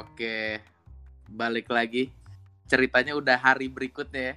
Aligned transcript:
Oke. 0.00 0.62
Balik 1.28 1.68
lagi. 1.68 2.08
Ceritanya 2.70 3.12
udah 3.12 3.36
hari 3.36 3.68
berikutnya 3.68 4.32
ya. 4.32 4.34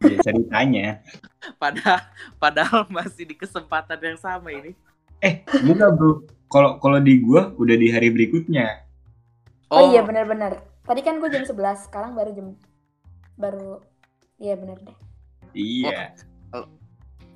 Ya, 0.00 0.16
ceritanya. 0.24 0.86
Pada 1.62 2.12
padahal 2.36 2.88
masih 2.88 3.24
di 3.24 3.36
kesempatan 3.36 4.00
yang 4.00 4.18
sama 4.20 4.52
ini. 4.52 4.76
Eh, 5.20 5.44
enggak 5.64 5.96
bro. 5.96 6.24
Kalau 6.50 6.80
kalau 6.82 6.98
di 6.98 7.20
gua 7.20 7.52
udah 7.56 7.76
di 7.76 7.88
hari 7.92 8.08
berikutnya. 8.12 8.84
Oh, 9.70 9.92
iya 9.92 10.02
benar-benar. 10.02 10.66
Tadi 10.82 11.00
kan 11.06 11.22
gue 11.22 11.30
jam 11.30 11.46
11, 11.46 11.86
sekarang 11.86 12.18
baru 12.18 12.30
jam 12.34 12.48
baru 13.38 13.78
Iya 14.40 14.56
benar 14.56 14.76
deh. 14.80 14.96
Iya. 15.52 16.16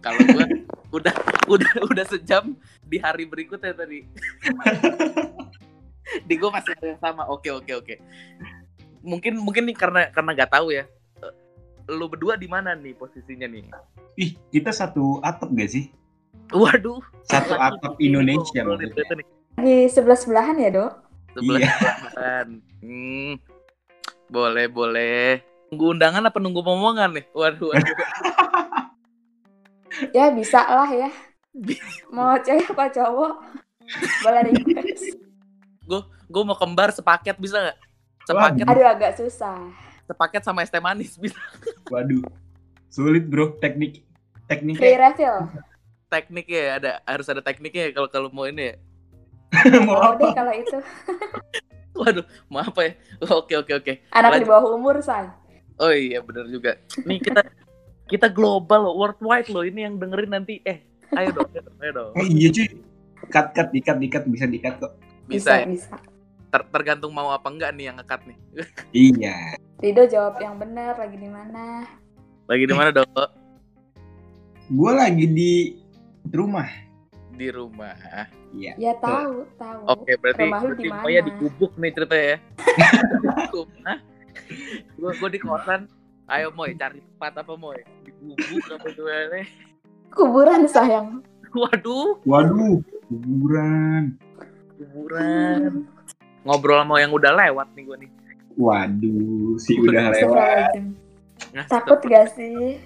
Kalau 0.00 0.20
gua 0.32 0.44
udah 0.96 1.14
udah 1.46 1.72
udah 1.92 2.04
sejam 2.08 2.56
di 2.88 2.96
hari 2.96 3.28
berikutnya 3.28 3.76
tadi. 3.76 4.08
di 6.28 6.34
gua 6.36 6.50
masih 6.54 6.76
ada 6.76 6.86
yang 6.94 7.00
sama. 7.00 7.26
Oke 7.28 7.50
oke 7.50 7.72
oke. 7.74 7.94
Mungkin 9.04 9.36
mungkin 9.40 9.68
nih 9.68 9.76
karena 9.76 10.08
karena 10.12 10.30
nggak 10.32 10.52
tahu 10.52 10.72
ya. 10.72 10.84
Eh, 11.20 11.32
Lu 11.92 12.08
berdua 12.08 12.40
di 12.40 12.48
mana 12.48 12.72
nih 12.72 12.96
posisinya 12.96 13.44
nih? 13.44 13.68
Ih, 14.16 14.32
kita 14.48 14.72
satu 14.72 15.20
atap 15.20 15.52
gak 15.52 15.68
sih? 15.68 15.92
Waduh. 16.54 17.02
Satu 17.28 17.52
atap 17.58 18.00
Indonesia. 18.00 18.64
Di 19.60 19.88
sebelah 19.92 20.16
sebelahan 20.16 20.56
ya 20.56 20.70
dok? 20.72 20.92
Sebelah 21.36 21.60
Iya. 21.60 21.72
sebelahan. 21.76 22.48
Hmm. 22.80 23.32
Boleh 24.32 24.66
boleh. 24.72 25.44
Nunggu 25.68 25.84
undangan 25.98 26.24
apa 26.24 26.38
nunggu 26.40 26.64
omongan 26.64 27.20
nih? 27.20 27.26
Waduh. 27.36 27.68
waduh. 27.74 27.96
Ya 30.10 30.30
bisa 30.34 30.62
lah 30.64 30.90
ya. 30.90 31.10
Mau 32.10 32.34
cewek 32.42 32.70
apa 32.74 32.90
cowok? 32.90 33.32
Boleh 34.24 34.42
request. 34.50 35.23
Gue 36.24 36.42
mau 36.42 36.56
kembar 36.56 36.90
sepaket 36.90 37.36
bisa 37.36 37.60
nggak? 37.60 37.78
Sepaket 38.24 38.64
Aduh 38.64 38.86
agak 38.86 39.12
susah. 39.14 39.58
sepaket 40.04 40.42
sama 40.42 40.60
es 40.60 40.68
teh 40.68 40.80
manis 40.80 41.16
bisa. 41.22 41.36
Waduh. 41.88 42.20
Sulit 42.88 43.24
bro, 43.24 43.56
teknik 43.56 44.04
Free 44.44 44.60
tekniknya 44.76 44.98
refill. 45.02 45.36
Tekniknya 46.06 46.60
ya, 46.60 46.72
ada 46.76 46.90
harus 47.02 47.26
ada 47.26 47.40
tekniknya 47.40 47.88
ya 47.88 47.92
kalau 47.92 48.08
kalau 48.08 48.28
mau 48.28 48.44
ini 48.44 48.70
ya. 48.70 48.74
mau 49.88 49.96
Mau 49.98 50.12
deh 50.14 50.24
apa? 50.24 50.36
kalau 50.36 50.52
itu. 50.52 50.78
Waduh, 52.00 52.26
mau 52.46 52.60
apa 52.60 52.80
ya? 52.84 52.92
Oke 53.30 53.54
oke 53.54 53.72
oke. 53.74 53.92
Anak 54.10 54.30
di 54.34 54.44
Lanjut. 54.44 54.48
bawah 54.50 54.66
umur 54.74 55.00
say. 55.00 55.24
Oh 55.76 55.90
iya 55.90 56.20
benar 56.20 56.46
juga. 56.46 56.76
Nih 57.02 57.18
kita 57.18 57.40
kita 58.06 58.28
global 58.28 58.84
loh, 58.84 58.94
worldwide 58.94 59.48
loh. 59.48 59.62
Ini 59.62 59.88
yang 59.88 59.94
dengerin 59.96 60.30
nanti. 60.30 60.60
Eh, 60.62 60.84
ayo 61.12 61.32
dong, 61.32 61.48
ayo 61.50 61.62
dong. 61.62 61.76
Ayo 61.80 61.90
dong. 61.92 62.10
Oh 62.14 62.24
iya 62.24 62.48
cuy. 62.50 62.66
Cut 63.26 63.46
cut 63.52 63.68
dikat 63.70 63.96
dikat 63.96 64.22
bisa 64.26 64.44
dikat 64.44 64.76
kok. 64.76 64.92
Bisa, 65.28 65.64
ya? 65.64 65.66
bisa. 65.68 65.94
Ter- 66.52 66.68
tergantung 66.70 67.10
mau 67.10 67.34
apa 67.34 67.50
enggak 67.50 67.74
nih 67.74 67.90
yang 67.90 67.96
ngekat 67.98 68.20
nih. 68.28 68.38
Iya. 68.94 69.36
Rido 69.82 70.04
jawab 70.06 70.38
yang 70.38 70.56
benar 70.56 70.96
lagi 70.96 71.16
di 71.18 71.28
mana? 71.28 71.84
Lagi 72.46 72.64
di 72.64 72.74
mana 72.74 72.90
dong? 72.94 73.10
Gua 74.72 74.92
lagi 74.96 75.26
di 75.28 75.52
rumah. 76.30 76.68
Di 77.34 77.50
rumah. 77.50 77.98
Iya. 78.54 78.72
Ya 78.78 78.92
tahu, 79.02 79.42
tahu. 79.58 79.80
Oke, 79.90 80.14
berarti 80.22 80.46
Rumah 80.46 80.60
berarti 80.62 80.82
di 80.86 80.88
mana? 80.88 81.02
Moya 81.02 81.20
digubuk 81.26 81.72
nih 81.74 81.90
ceritanya 81.90 82.24
ya. 82.24 82.38
Gue 84.98 85.12
gue 85.20 85.30
di 85.34 85.40
kosan. 85.42 85.90
Ayo 86.24 86.48
Moy, 86.56 86.72
cari 86.78 87.04
tempat 87.04 87.44
apa 87.44 87.52
Moy? 87.58 87.82
Digubuk 88.06 88.64
apa 88.72 88.86
gimana? 88.94 89.42
Kuburan 90.14 90.62
sayang. 90.70 91.20
Waduh, 91.54 92.18
Waduh, 92.26 92.82
kuburan. 93.06 94.18
Kuburan. 94.76 95.86
Ngobrol 96.44 96.84
sama 96.84 97.00
yang 97.00 97.12
udah 97.14 97.32
lewat 97.32 97.68
nih 97.72 97.82
gue 97.88 97.96
nih. 98.04 98.10
Waduh, 98.54 99.56
si 99.58 99.80
udah 99.80 100.12
lewat. 100.12 100.78
Nah, 101.50 101.66
Takut 101.66 101.98
gak 102.06 102.34
sih? 102.36 102.78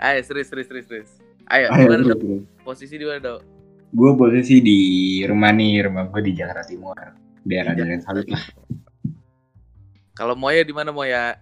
Ayo, 0.00 0.20
serius, 0.24 0.48
serius, 0.48 0.68
serius, 0.70 0.86
serius. 0.88 1.10
Ayo, 1.50 1.68
Ayo, 1.74 1.84
gimana 1.84 2.02
bro, 2.06 2.10
dong? 2.14 2.20
bro. 2.22 2.36
Posisi 2.64 2.94
di 2.96 3.04
mana 3.04 3.20
dong? 3.20 3.42
Gue 3.90 4.10
posisi 4.14 4.62
di 4.62 4.80
rumah 5.26 5.50
nih, 5.50 5.90
rumah 5.90 6.06
gue 6.08 6.22
di 6.24 6.32
Jakarta 6.32 6.62
Timur. 6.64 6.96
Daerah 7.42 7.74
Duren 7.74 8.00
Sawit 8.00 8.30
lah. 8.30 8.44
Kalau 10.14 10.36
Moya 10.38 10.62
di 10.62 10.72
mana 10.72 10.94
Moya? 10.94 11.36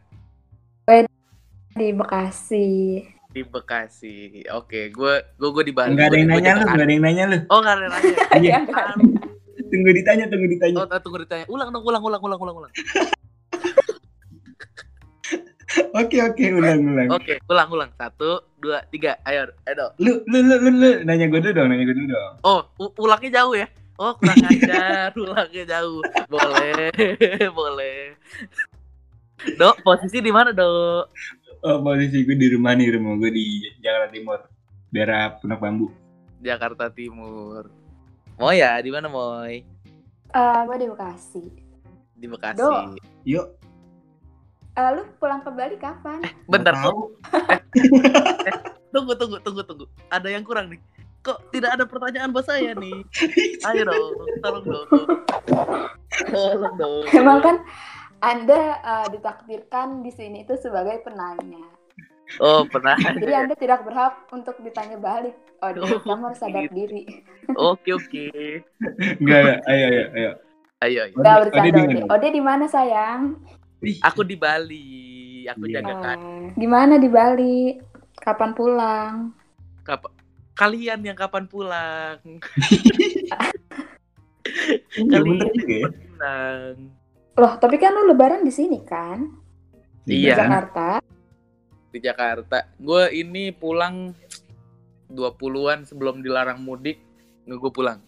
Di 1.77 1.93
Bekasi. 1.93 3.03
Di 3.31 3.43
Bekasi. 3.45 4.43
Oke, 4.57 4.89
gue 4.89 5.15
gue 5.37 5.51
gue 5.53 5.65
di 5.69 5.75
Bali. 5.77 5.93
Enggak 5.95 6.09
ada 6.11 6.17
Gua 6.17 6.23
yang 6.23 6.29
gua 6.31 6.41
nanya 6.41 6.53
lu, 6.55 6.65
enggak 6.65 6.87
ada 6.87 6.93
yang 6.95 7.05
nanya 7.05 7.25
lu. 7.29 7.39
Oh, 7.53 7.59
enggak 7.61 7.75
ada 7.75 7.83
yang 7.83 7.93
nanya. 7.93 8.15
Iya. 8.39 8.59
Tunggu 9.69 9.91
ditanya, 9.93 10.25
tunggu 10.29 10.49
ditanya. 10.49 10.77
Oh, 10.85 11.01
tunggu 11.01 11.19
ditanya. 11.25 11.45
Ulang 11.49 11.69
dong, 11.73 11.85
ulang, 11.85 12.03
ulang, 12.03 12.23
ulang, 12.25 12.41
ulang, 12.41 12.57
ulang. 12.65 12.73
Oke, 15.93 16.17
oke, 16.25 16.45
ulang, 16.49 16.81
ulang. 16.81 17.09
Oke, 17.13 17.37
ulang, 17.49 17.69
ulang. 17.69 17.91
Satu, 18.01 18.41
dua, 18.57 18.81
tiga. 18.89 19.21
Ayo, 19.29 19.53
ayo. 19.69 19.93
Lu, 20.01 20.25
lu, 20.25 20.39
lu, 20.41 20.55
lu, 20.57 20.71
lu, 20.73 20.91
nanya 21.05 21.29
gue 21.29 21.41
dulu 21.45 21.53
dong, 21.53 21.69
nanya 21.69 21.85
gue 21.85 21.97
dulu 21.97 22.09
dong. 22.09 22.35
Oh, 22.45 22.61
ulangnya 22.97 23.43
jauh 23.43 23.55
ya? 23.55 23.69
Oh, 23.99 24.15
kurang 24.17 24.41
ajar. 24.47 25.13
ulangnya 25.19 25.65
jauh. 25.69 26.01
Boleh, 26.31 26.89
boleh. 27.59 28.15
Dok, 29.59 29.77
posisi 29.85 30.19
di 30.25 30.33
mana, 30.33 30.57
Dok? 30.57 31.05
Oh, 31.67 31.79
posisi 31.85 32.25
gue 32.25 32.37
di 32.39 32.49
rumah 32.55 32.73
nih, 32.79 32.95
rumah 32.97 33.19
gue 33.19 33.31
di 33.35 33.47
Jakarta 33.83 34.09
Timur. 34.15 34.41
Daerah 34.89 35.37
Punak 35.37 35.61
Bambu. 35.61 35.93
Jakarta 36.41 36.89
Timur. 36.89 37.69
Moy 38.39 38.63
ya, 38.63 38.79
di 38.79 38.91
mana 38.95 39.11
Moy? 39.11 39.67
Eh, 40.31 40.61
gue 40.63 40.77
di 40.79 40.87
Bekasi. 40.87 41.43
Di 42.15 42.27
Bekasi. 42.31 42.63
Dok. 42.63 42.95
Yuk, 43.27 43.47
Eh, 44.79 44.89
lu 44.95 45.03
pulang 45.19 45.43
ke 45.43 45.51
Bali 45.51 45.75
kapan? 45.75 46.23
Bentar, 46.47 46.71
nggak 46.71 46.87
tahu. 46.87 47.11
tunggu, 48.95 49.13
tunggu, 49.19 49.37
tunggu, 49.43 49.63
tunggu. 49.67 49.85
Ada 50.07 50.31
yang 50.31 50.47
kurang 50.47 50.71
nih. 50.71 50.79
Kok 51.27 51.51
tidak 51.51 51.75
ada 51.75 51.83
pertanyaan 51.83 52.31
buat 52.31 52.47
saya 52.47 52.79
nih? 52.79 53.03
Ayo 53.67 53.83
dong, 53.91 54.15
tolong 54.39 54.65
dong. 54.71 54.87
Tolong 56.31 56.75
dong. 56.79 57.03
Emang 57.11 57.43
kan 57.43 57.57
Anda 58.23 58.79
eh, 58.79 59.07
ditakdirkan 59.19 60.07
di 60.07 60.15
sini 60.15 60.47
itu 60.47 60.55
sebagai 60.55 61.03
penanya. 61.03 61.75
Oh, 62.37 62.61
pernah. 62.65 62.93
Jadi 63.17 63.33
Anda 63.33 63.55
tidak 63.55 63.81
berhak 63.83 64.29
untuk 64.29 64.61
ditanya 64.61 64.97
balik. 64.97 65.33
Oh, 65.59 65.73
Oh, 65.75 65.99
kamu 65.99 66.23
harus 66.29 66.39
sadar 66.39 66.63
gitu. 66.65 66.75
diri. 66.77 67.03
Oke, 67.51 67.91
oke. 67.91 68.25
Enggak, 69.19 69.39
enggak. 69.41 69.59
Ayo, 69.65 69.85
ayo, 69.87 70.03
ayo. 70.13 70.31
Ayo, 70.79 70.99
ayo. 71.03 71.15
Ode- 71.15 71.25
Gak 71.25 71.35
Ode 71.35 71.43
bercanda. 71.43 71.65
di 71.65 71.81
Ode. 71.81 71.89
mana? 71.99 72.07
Ode 72.11 72.29
di 72.29 72.43
mana 72.45 72.65
sayang? 72.67 73.21
Ih, 73.81 73.97
Aku 74.01 74.21
di 74.23 74.37
Bali. 74.37 74.87
Aku 75.49 75.65
Iya. 75.65 75.81
jaga 75.81 75.95
kan. 76.05 76.19
Gimana 76.55 76.95
di 76.97 77.09
Bali? 77.09 77.59
Kapan 78.15 78.51
pulang? 78.53 79.15
Kap- 79.83 80.13
kalian 80.53 81.01
yang 81.01 81.17
kapan 81.17 81.47
pulang? 81.47 82.19
iya, 83.25 83.39
Kalian 84.99 85.49
yang 85.49 85.65
ya. 85.65 85.79
kapan 85.81 85.95
pulang? 86.05 86.75
Loh, 87.35 87.53
tapi 87.57 87.77
kan 87.77 87.95
lu 87.95 88.07
lebaran 88.07 88.43
di 88.43 88.51
sini 88.51 88.83
kan? 88.83 89.23
Di 90.03 90.23
Iya. 90.23 90.35
Jakarta. 90.37 90.99
Di 91.89 91.99
Jakarta. 91.99 92.69
Gue 92.77 93.09
ini 93.13 93.51
pulang 93.51 94.13
20-an 95.09 95.89
sebelum 95.89 96.21
dilarang 96.21 96.61
mudik. 96.61 97.01
Gue 97.45 97.73
pulang. 97.73 98.01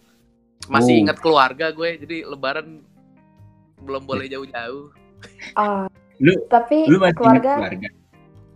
Masih 0.69 0.93
Oh. 0.93 1.01
ingat 1.01 1.17
keluarga 1.17 1.73
gue, 1.73 1.97
jadi 1.97 2.21
lebaran 2.23 2.85
belum 3.81 4.05
boleh 4.05 4.29
jauh-jauh. 4.29 4.93
Ah, 5.57 5.89
Lu- 6.21 6.37
tapi 6.45 6.85
Lu 6.85 7.01
masih 7.01 7.17
keluarga, 7.17 7.57
keluarga? 7.57 7.89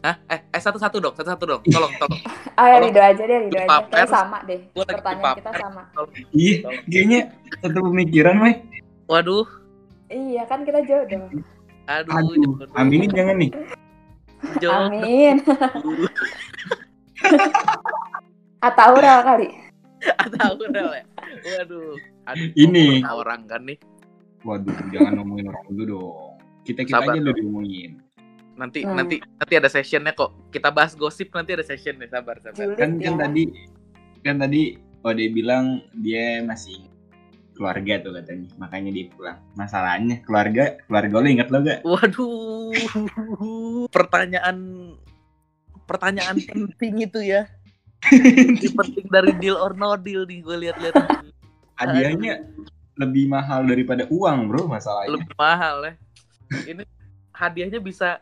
Hah? 0.05 0.15
Eh, 0.29 0.39
eh 0.53 0.61
satu-satu 0.61 1.01
dong, 1.01 1.15
satu-satu 1.17 1.43
dong. 1.49 1.61
Tolong, 1.65 1.89
tolong. 1.97 2.21
ah 2.61 2.77
Tolong. 2.77 2.81
Rido 2.85 3.01
aja 3.01 3.23
deh, 3.25 3.37
Rido 3.49 3.57
aja. 3.57 3.81
Kayak 3.89 4.09
sama 4.13 4.37
deh. 4.45 4.61
Gua 4.69 4.85
Pertanyaan 4.85 5.37
kita 5.41 5.51
sama. 5.57 5.81
Iya, 6.29 6.55
kayaknya 6.85 7.19
satu 7.57 7.79
pemikiran, 7.89 8.35
Mai. 8.37 8.53
Waduh, 9.09 9.49
Iya 10.05 10.45
kan 10.45 10.61
kita 10.61 10.85
jodoh. 10.85 11.25
aduh, 11.89 12.13
Aduh, 12.13 12.53
aminin 12.77 13.09
jangan 13.09 13.41
nih. 13.41 13.49
Jodoh. 14.59 14.89
Amin. 14.91 15.35
Ataura 18.63 19.21
kali. 19.23 19.49
Tahu 20.05 20.53
Rel 20.69 20.89
ya? 20.93 21.03
Waduh. 21.45 21.95
Aduh, 22.25 22.49
Ini. 22.57 23.05
orang 23.05 23.45
kan 23.45 23.61
nih. 23.63 23.77
Waduh, 24.41 24.73
jangan 24.89 25.21
ngomongin 25.21 25.49
orang 25.49 25.65
dulu 25.69 25.83
dong. 25.85 26.33
Kita-kita 26.65 26.97
Sabar. 27.01 27.13
aja 27.13 27.21
lo 27.21 27.31
diomongin. 27.33 28.01
Nanti 28.57 28.81
Hmm. 28.81 28.97
nanti 28.97 29.21
nanti 29.21 29.53
ada 29.53 29.69
sessionnya 29.69 30.13
kok. 30.13 30.49
Kita 30.49 30.73
bahas 30.73 30.97
gosip 30.97 31.29
nanti 31.29 31.53
ada 31.53 31.61
sessionnya. 31.61 32.09
Sabar, 32.09 32.41
sabar. 32.41 32.57
Julid 32.57 32.77
Kan 32.77 32.89
ya. 32.97 33.09
kan 33.09 33.15
tadi 33.21 33.43
kan 34.21 34.35
tadi 34.39 34.61
Ode 35.05 35.29
bilang 35.29 35.85
dia 36.01 36.41
masih 36.41 36.89
keluarga 37.55 38.03
tuh 38.03 38.11
katanya. 38.19 38.47
Makanya 38.59 38.91
dia 38.91 39.07
pulang. 39.09 39.39
Masalahnya 39.55 40.21
keluarga, 40.27 40.77
keluarga 40.85 41.15
lo 41.17 41.27
inget 41.31 41.47
lo 41.49 41.59
gak? 41.63 41.79
Waduh. 41.87 42.75
Pertanyaan 43.89 44.57
pertanyaan 45.87 46.37
penting 46.51 47.07
itu 47.07 47.19
ya. 47.23 47.47
Ini 48.11 48.69
penting 48.75 49.07
dari 49.09 49.33
deal 49.39 49.57
or 49.57 49.73
no 49.73 49.97
deal 49.97 50.27
nih 50.27 50.43
gue 50.43 50.57
lihat-lihat. 50.67 50.93
Hadiahnya 51.79 52.45
lebih 52.95 53.27
mahal 53.27 53.65
daripada 53.65 54.07
uang 54.07 54.47
bro 54.47 54.67
masalahnya. 54.69 55.17
lebih 55.17 55.33
mahal 55.35 55.83
ya. 55.83 55.93
Ini 56.69 56.83
hadiahnya 57.33 57.79
bisa 57.81 58.21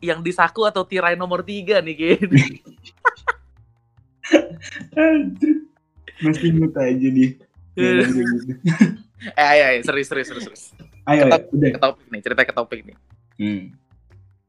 yang 0.00 0.22
di 0.22 0.30
saku 0.30 0.62
atau 0.68 0.84
tirai 0.84 1.16
nomor 1.18 1.42
tiga 1.42 1.80
nih. 1.80 1.96
Anjir. 4.96 5.56
Masih 6.24 6.48
inget 6.48 6.72
aja 6.76 7.08
dia. 7.12 7.30
Jalan 7.76 8.08
kayak 8.08 8.28
gitu. 8.32 8.52
eh 9.32 9.46
ayo, 9.46 9.62
ayo 9.68 9.78
serius 9.82 10.08
serius 10.08 10.28
serius. 10.28 10.44
serius. 10.44 10.64
Ayo, 11.04 11.22
Ketop- 11.24 11.48
udah. 11.52 11.70
Ke 11.70 11.78
topik 11.78 12.06
nih, 12.10 12.20
cerita 12.20 12.42
ke 12.42 12.52
topik 12.52 12.80
nih. 12.82 12.96
Hmm. 13.36 13.62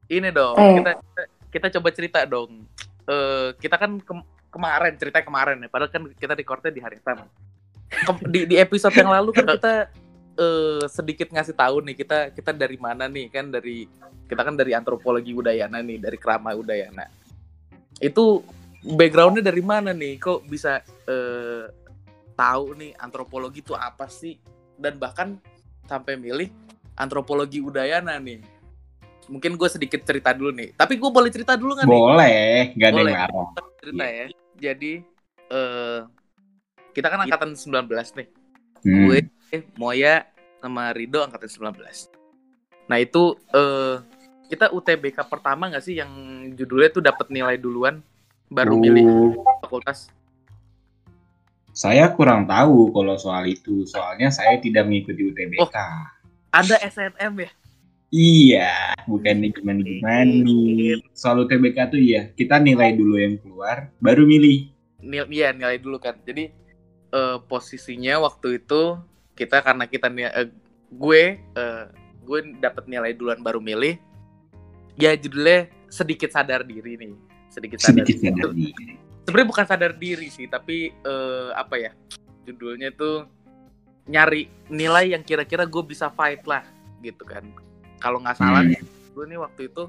Ini 0.08 0.28
dong, 0.32 0.56
Eh. 0.56 0.74
kita, 0.80 0.90
kita 0.96 1.22
kita 1.48 1.66
coba 1.78 1.88
cerita 1.92 2.18
dong. 2.24 2.64
Eh 3.04 3.48
kita 3.56 3.76
kan 3.76 4.00
kem- 4.00 4.28
kemarin 4.48 4.92
cerita 4.96 5.20
kemarin 5.20 5.60
ya, 5.60 5.68
padahal 5.68 5.92
kan 5.92 6.02
kita 6.12 6.32
recordnya 6.32 6.72
di 6.72 6.80
hari 6.80 6.96
yang 6.96 7.06
sama. 7.06 7.24
Kem- 7.88 8.28
di, 8.28 8.40
di 8.44 8.56
episode 8.56 8.92
yang 8.92 9.12
lalu 9.12 9.30
kan 9.32 9.46
kita 9.46 9.72
eh 10.38 10.84
sedikit 10.86 11.28
ngasih 11.28 11.52
tahu 11.52 11.82
nih 11.82 11.96
kita 11.96 12.18
kita 12.30 12.50
dari 12.52 12.78
mana 12.78 13.04
nih 13.04 13.26
kan 13.26 13.50
dari 13.50 13.84
kita 14.24 14.40
kan 14.40 14.54
dari 14.54 14.70
antropologi 14.70 15.32
udayana 15.32 15.80
nih 15.80 15.98
dari 15.98 16.16
kerama 16.16 16.52
udayana. 16.52 17.08
Itu 17.98 18.44
backgroundnya 18.84 19.42
dari 19.42 19.60
mana 19.60 19.90
nih? 19.90 20.16
Kok 20.16 20.46
bisa 20.46 20.78
eh 21.04 21.64
tahu 22.38 22.78
nih 22.78 22.94
antropologi 22.94 23.58
itu 23.60 23.74
apa 23.74 24.06
sih? 24.06 24.38
Dan 24.78 25.02
bahkan 25.02 25.42
sampai 25.90 26.14
milih 26.14 26.54
antropologi 26.94 27.58
udayana 27.58 28.22
nih. 28.22 28.38
Mungkin 29.26 29.58
gue 29.58 29.68
sedikit 29.68 30.06
cerita 30.06 30.30
dulu 30.30 30.54
nih. 30.54 30.72
Tapi 30.78 30.94
gue 30.96 31.10
boleh 31.10 31.28
cerita 31.28 31.58
dulu 31.58 31.74
nggak 31.74 31.86
nih? 31.86 31.98
Boleh, 31.98 32.50
gak 32.78 32.88
ada 32.88 32.94
Boleh. 32.94 33.10
yang 33.12 33.20
larang. 33.26 33.48
cerita 33.82 34.04
ya. 34.06 34.26
Jadi 34.58 34.92
eh 35.48 36.00
kita 36.94 37.06
kan 37.10 37.20
angkatan 37.26 37.50
19 37.58 37.90
nih. 38.16 38.28
Hmm. 38.86 39.04
Gue, 39.10 39.18
Moya 39.74 40.22
sama 40.62 40.94
Rido 40.94 41.20
angkatan 41.20 41.50
19. 41.50 42.08
Nah, 42.88 42.96
itu 42.96 43.22
eh 43.52 43.96
kita 44.48 44.72
UTBK 44.72 45.28
pertama 45.28 45.68
nggak 45.68 45.84
sih 45.84 46.00
yang 46.00 46.08
judulnya 46.56 46.88
tuh 46.88 47.04
dapat 47.04 47.28
nilai 47.28 47.60
duluan 47.60 48.00
baru 48.48 48.80
milih 48.80 49.04
Oh, 49.04 49.44
fakultas? 49.60 50.08
Saya 51.78 52.10
kurang 52.10 52.50
tahu 52.50 52.90
kalau 52.90 53.14
soal 53.14 53.46
itu. 53.46 53.86
Soalnya 53.86 54.34
saya 54.34 54.58
tidak 54.58 54.90
mengikuti 54.90 55.30
UTBK. 55.30 55.62
Oh. 55.62 55.70
Ada 56.50 56.74
SNM 56.90 57.38
ya? 57.38 57.50
Iya, 58.08 58.74
bukan 59.06 59.46
gimana 59.54 59.84
gimana 59.86 60.26
nih. 60.26 60.98
Soal 61.14 61.46
UTBK 61.46 61.94
tuh 61.94 62.00
iya, 62.02 62.34
kita 62.34 62.58
nilai 62.58 62.98
dulu 62.98 63.14
yang 63.20 63.38
keluar, 63.38 63.94
baru 64.02 64.26
milih. 64.26 64.74
Nil 65.06 65.30
iya, 65.30 65.54
nilai 65.54 65.78
dulu 65.78 66.02
kan. 66.02 66.18
Jadi 66.26 66.50
eh 67.08 67.36
posisinya 67.46 68.26
waktu 68.26 68.58
itu 68.58 68.98
kita 69.38 69.62
karena 69.62 69.86
kita 69.86 70.10
eh, 70.10 70.50
gue 70.90 71.22
eh, 71.38 71.84
gue 72.26 72.38
dapat 72.58 72.90
nilai 72.90 73.14
duluan 73.14 73.38
baru 73.38 73.62
milih. 73.62 74.02
Ya 74.98 75.14
judulnya 75.14 75.70
sedikit 75.86 76.34
sadar 76.34 76.66
diri 76.66 76.98
nih. 76.98 77.14
Sedikit 77.54 77.78
sadar 77.78 78.02
Sedikit 78.02 78.16
sadar 78.18 78.50
diri. 78.50 79.07
Sebenarnya 79.28 79.50
bukan 79.52 79.66
sadar 79.68 79.92
diri 79.92 80.32
sih 80.32 80.48
tapi 80.48 80.88
eh, 80.90 81.50
apa 81.52 81.76
ya 81.76 81.92
judulnya 82.42 82.88
tuh 82.90 83.28
nyari 84.08 84.48
nilai 84.66 85.12
yang 85.12 85.20
kira-kira 85.20 85.68
gue 85.68 85.84
bisa 85.84 86.08
fight 86.08 86.40
lah 86.42 86.64
gitu 87.04 87.22
kan 87.22 87.44
kalau 88.00 88.16
nggak 88.18 88.40
salah 88.40 88.64
Hmm. 88.64 88.72
nih 88.72 88.80
gue 89.12 89.24
nih 89.26 89.36
waktu 89.36 89.62
itu 89.68 89.84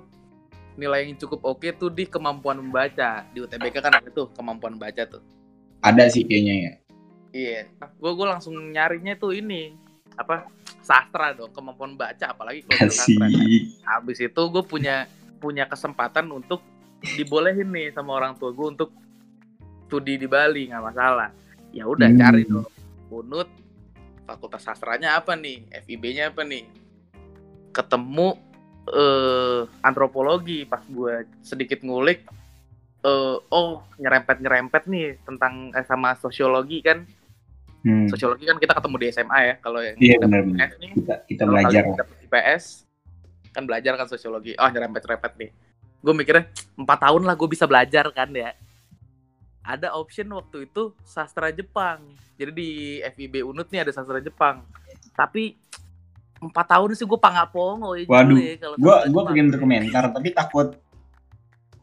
nilai 0.75 1.07
yang 1.07 1.15
cukup 1.15 1.39
oke 1.45 1.67
tuh 1.73 1.87
di 1.87 2.03
kemampuan 2.03 2.59
membaca 2.59 3.23
di 3.31 3.39
UTBK 3.39 3.79
kan 3.79 3.95
ada 3.95 4.09
tuh 4.09 4.27
kemampuan 4.33 4.75
baca 4.75 5.07
tuh 5.07 5.23
Ada 5.79 6.11
sih 6.11 6.27
kayaknya 6.27 6.55
ya. 6.59 6.73
iya 7.31 7.59
gue 7.79 8.11
gue 8.11 8.27
langsung 8.27 8.59
nyarinya 8.59 9.15
tuh 9.15 9.31
ini 9.31 9.71
apa 10.19 10.51
sastra 10.81 11.31
dong 11.31 11.55
kemampuan 11.55 11.95
baca 11.95 12.35
apalagi 12.35 12.67
kalau 12.67 12.91
sastra 12.91 13.23
Kasih. 13.23 13.79
habis 13.87 14.19
itu 14.19 14.41
gue 14.51 14.63
punya 14.67 15.07
punya 15.39 15.63
kesempatan 15.63 16.27
untuk 16.27 16.59
dibolehin 17.15 17.71
nih 17.71 17.95
sama 17.95 18.19
orang 18.19 18.35
tua 18.35 18.51
gue 18.51 18.67
untuk 18.67 18.91
studi 19.89 20.21
di 20.21 20.29
Bali 20.29 20.69
nggak 20.69 20.85
masalah. 20.85 21.33
Ya 21.73 21.89
udah 21.89 22.05
Hmm. 22.05 22.21
cari 22.21 22.45
dong. 22.45 22.69
Unut 23.09 23.49
fakultas 24.23 24.61
sastranya 24.61 25.17
apa 25.17 25.33
nih? 25.33 25.65
FIB-nya 25.81 26.29
apa 26.29 26.45
nih? 26.45 26.61
Ketemu 27.73 28.37
eh 28.89 29.61
antropologi 29.81 30.65
pas 30.65 30.85
gue 30.85 31.25
sedikit 31.41 31.81
ngulik. 31.81 32.21
Eh 33.01 33.35
oh 33.49 33.81
nyerempet 33.97 34.37
nyerempet 34.37 34.85
nih 34.85 35.17
tentang 35.25 35.73
eh, 35.73 35.85
sama 35.89 36.13
sosiologi 36.15 36.85
kan. 36.85 37.01
Hmm. 37.79 38.11
sosiologi 38.11 38.43
kan 38.43 38.59
kita 38.59 38.75
ketemu 38.75 38.95
di 38.99 39.07
SMA 39.07 39.39
ya 39.39 39.55
kalau 39.63 39.79
yang 39.79 39.95
dapet 39.95 40.19
benar-benar. 40.19 40.67
IPS 40.67 40.73
nih. 40.77 40.91
Kita 40.99 41.15
kita 41.25 41.43
belajar 41.47 41.81
IPS 42.27 42.63
kan 43.49 43.63
belajar 43.65 43.93
kan 43.97 44.05
sosiologi. 44.05 44.51
Oh 44.53 44.69
nyerempet-nyerempet 44.69 45.33
nih. 45.39 45.49
Gue 45.99 46.13
mikirnya 46.13 46.45
empat 46.77 46.99
tahun 47.01 47.23
lah 47.25 47.33
gue 47.33 47.49
bisa 47.49 47.65
belajar 47.65 48.05
kan 48.13 48.29
ya 48.35 48.53
ada 49.63 49.93
option 49.93 50.27
waktu 50.31 50.65
itu 50.65 50.95
sastra 51.03 51.51
Jepang. 51.51 52.01
Jadi 52.39 52.51
di 52.55 52.69
FIB 53.03 53.43
Unut 53.43 53.67
nih 53.69 53.83
ada 53.85 53.91
sastra 53.91 54.23
Jepang. 54.23 54.63
Tapi 55.13 55.55
empat 56.39 56.65
tahun 56.71 56.95
sih 56.95 57.03
gue 57.03 57.19
ya 57.99 58.05
Waduh, 58.07 58.39
jujur 58.39 58.39
ya, 58.39 58.55
sastra 58.55 58.79
gua 58.79 58.95
Jepang. 59.03 59.25
pengen 59.27 59.45
berkomentar 59.51 60.03
tapi 60.15 60.29
takut 60.31 60.67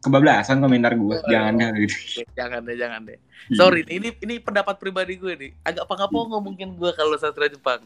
kebablasan 0.00 0.62
komentar 0.62 0.94
gua. 0.96 1.19
Oh, 1.19 1.28
Jangan 1.28 1.73
gitu. 1.76 1.96
Oke, 2.17 2.23
jangan 2.32 2.61
deh 2.64 2.76
jangan 2.78 3.00
deh. 3.05 3.19
Sorry 3.52 3.82
nih, 3.84 3.94
ini 4.00 4.08
ini 4.22 4.34
pendapat 4.40 4.79
pribadi 4.81 5.19
gue 5.19 5.34
nih. 5.37 5.50
Agak 5.62 5.84
pangapongo 5.87 6.38
mungkin 6.40 6.75
gue 6.79 6.90
kalau 6.94 7.14
sastra 7.19 7.50
Jepang. 7.50 7.82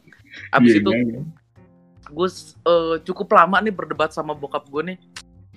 Abis 0.55 0.79
Iya, 0.79 0.81
itu 0.85 0.91
iya. 0.95 1.21
gue 2.11 2.29
eh, 2.65 2.97
cukup 3.05 3.29
lama 3.35 3.57
nih 3.61 3.75
berdebat 3.75 4.13
sama 4.15 4.33
bokap 4.37 4.69
gue 4.69 4.95
nih. 4.95 4.99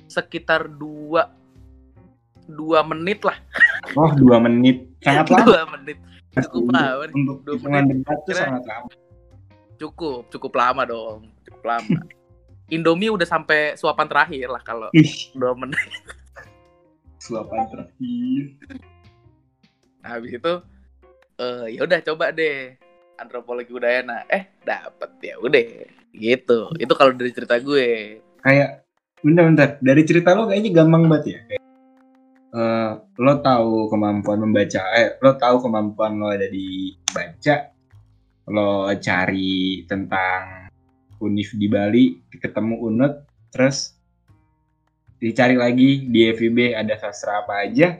Sekitar 0.07 0.67
dua 0.67 1.31
dua 2.45 2.83
menit 2.83 3.21
lah 3.21 3.37
Oh, 3.93 4.09
dua 4.11 4.39
menit. 4.39 4.89
Sangat 4.99 5.27
lama. 5.33 5.45
dua 5.45 5.61
menit 5.69 5.97
cukup 6.33 6.65
lama. 6.69 7.03
Untuk 7.07 7.37
Dua 7.43 7.55
menit. 7.61 8.01
debat 8.01 8.17
Kira- 8.23 8.41
sangat 8.41 8.63
lama. 8.63 8.87
cukup 9.75 10.29
cukup 10.29 10.53
lama 10.53 10.81
dong 10.83 11.19
cukup 11.43 11.63
lama 11.67 11.99
Indomie 12.65 13.07
udah 13.07 13.25
sampai 13.25 13.75
suapan 13.75 14.07
terakhir 14.07 14.47
lah 14.47 14.61
kalau 14.61 14.87
dua 15.33 15.51
menit 15.53 15.77
suapan 17.17 17.67
terakhir. 17.67 18.43
habis 20.01 20.31
itu 20.33 20.53
eh 21.37 21.65
ya 21.69 21.81
udah 21.81 21.99
coba 22.01 22.25
deh 22.29 22.75
antropologi 23.15 23.71
udayana 23.71 24.23
eh 24.27 24.51
dapet 24.61 25.11
ya 25.21 25.35
udah 25.37 25.63
gitu 26.13 26.59
itu 26.75 26.93
kalau 26.93 27.11
dari 27.11 27.31
cerita 27.31 27.55
gue 27.57 28.19
Kayak 28.39 28.83
bentar-bentar 29.19 29.79
dari 29.79 30.03
cerita 30.03 30.31
lo 30.31 30.45
kayaknya 30.45 30.71
gampang 30.75 31.07
banget 31.07 31.23
ya. 31.25 31.39
Kayak, 31.47 31.62
eh, 32.53 32.91
lo 33.17 33.33
tahu 33.41 33.89
kemampuan 33.89 34.45
membaca, 34.45 34.93
eh 34.93 35.17
lo 35.17 35.33
tahu 35.35 35.65
kemampuan 35.65 36.21
lo 36.21 36.29
ada 36.29 36.45
di 36.45 36.93
baca, 37.09 37.73
lo 38.53 38.87
cari 39.01 39.83
tentang 39.89 40.69
univ 41.17 41.49
di 41.57 41.67
Bali, 41.71 42.05
ketemu 42.29 42.75
unut, 42.83 43.13
terus 43.49 43.97
dicari 45.17 45.55
lagi 45.55 46.05
di 46.11 46.29
FIB 46.29 46.77
ada 46.77 46.93
sastra 46.99 47.41
apa 47.41 47.63
aja, 47.63 47.95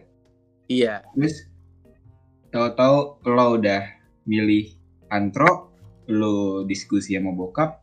iya. 0.68 1.02
Terus 1.16 1.48
tahu-tahu 2.52 3.26
lo 3.26 3.46
udah 3.58 3.82
milih 4.28 4.70
antro, 5.10 5.74
lo 6.12 6.68
diskusi 6.68 7.16
sama 7.16 7.34
bokap, 7.34 7.82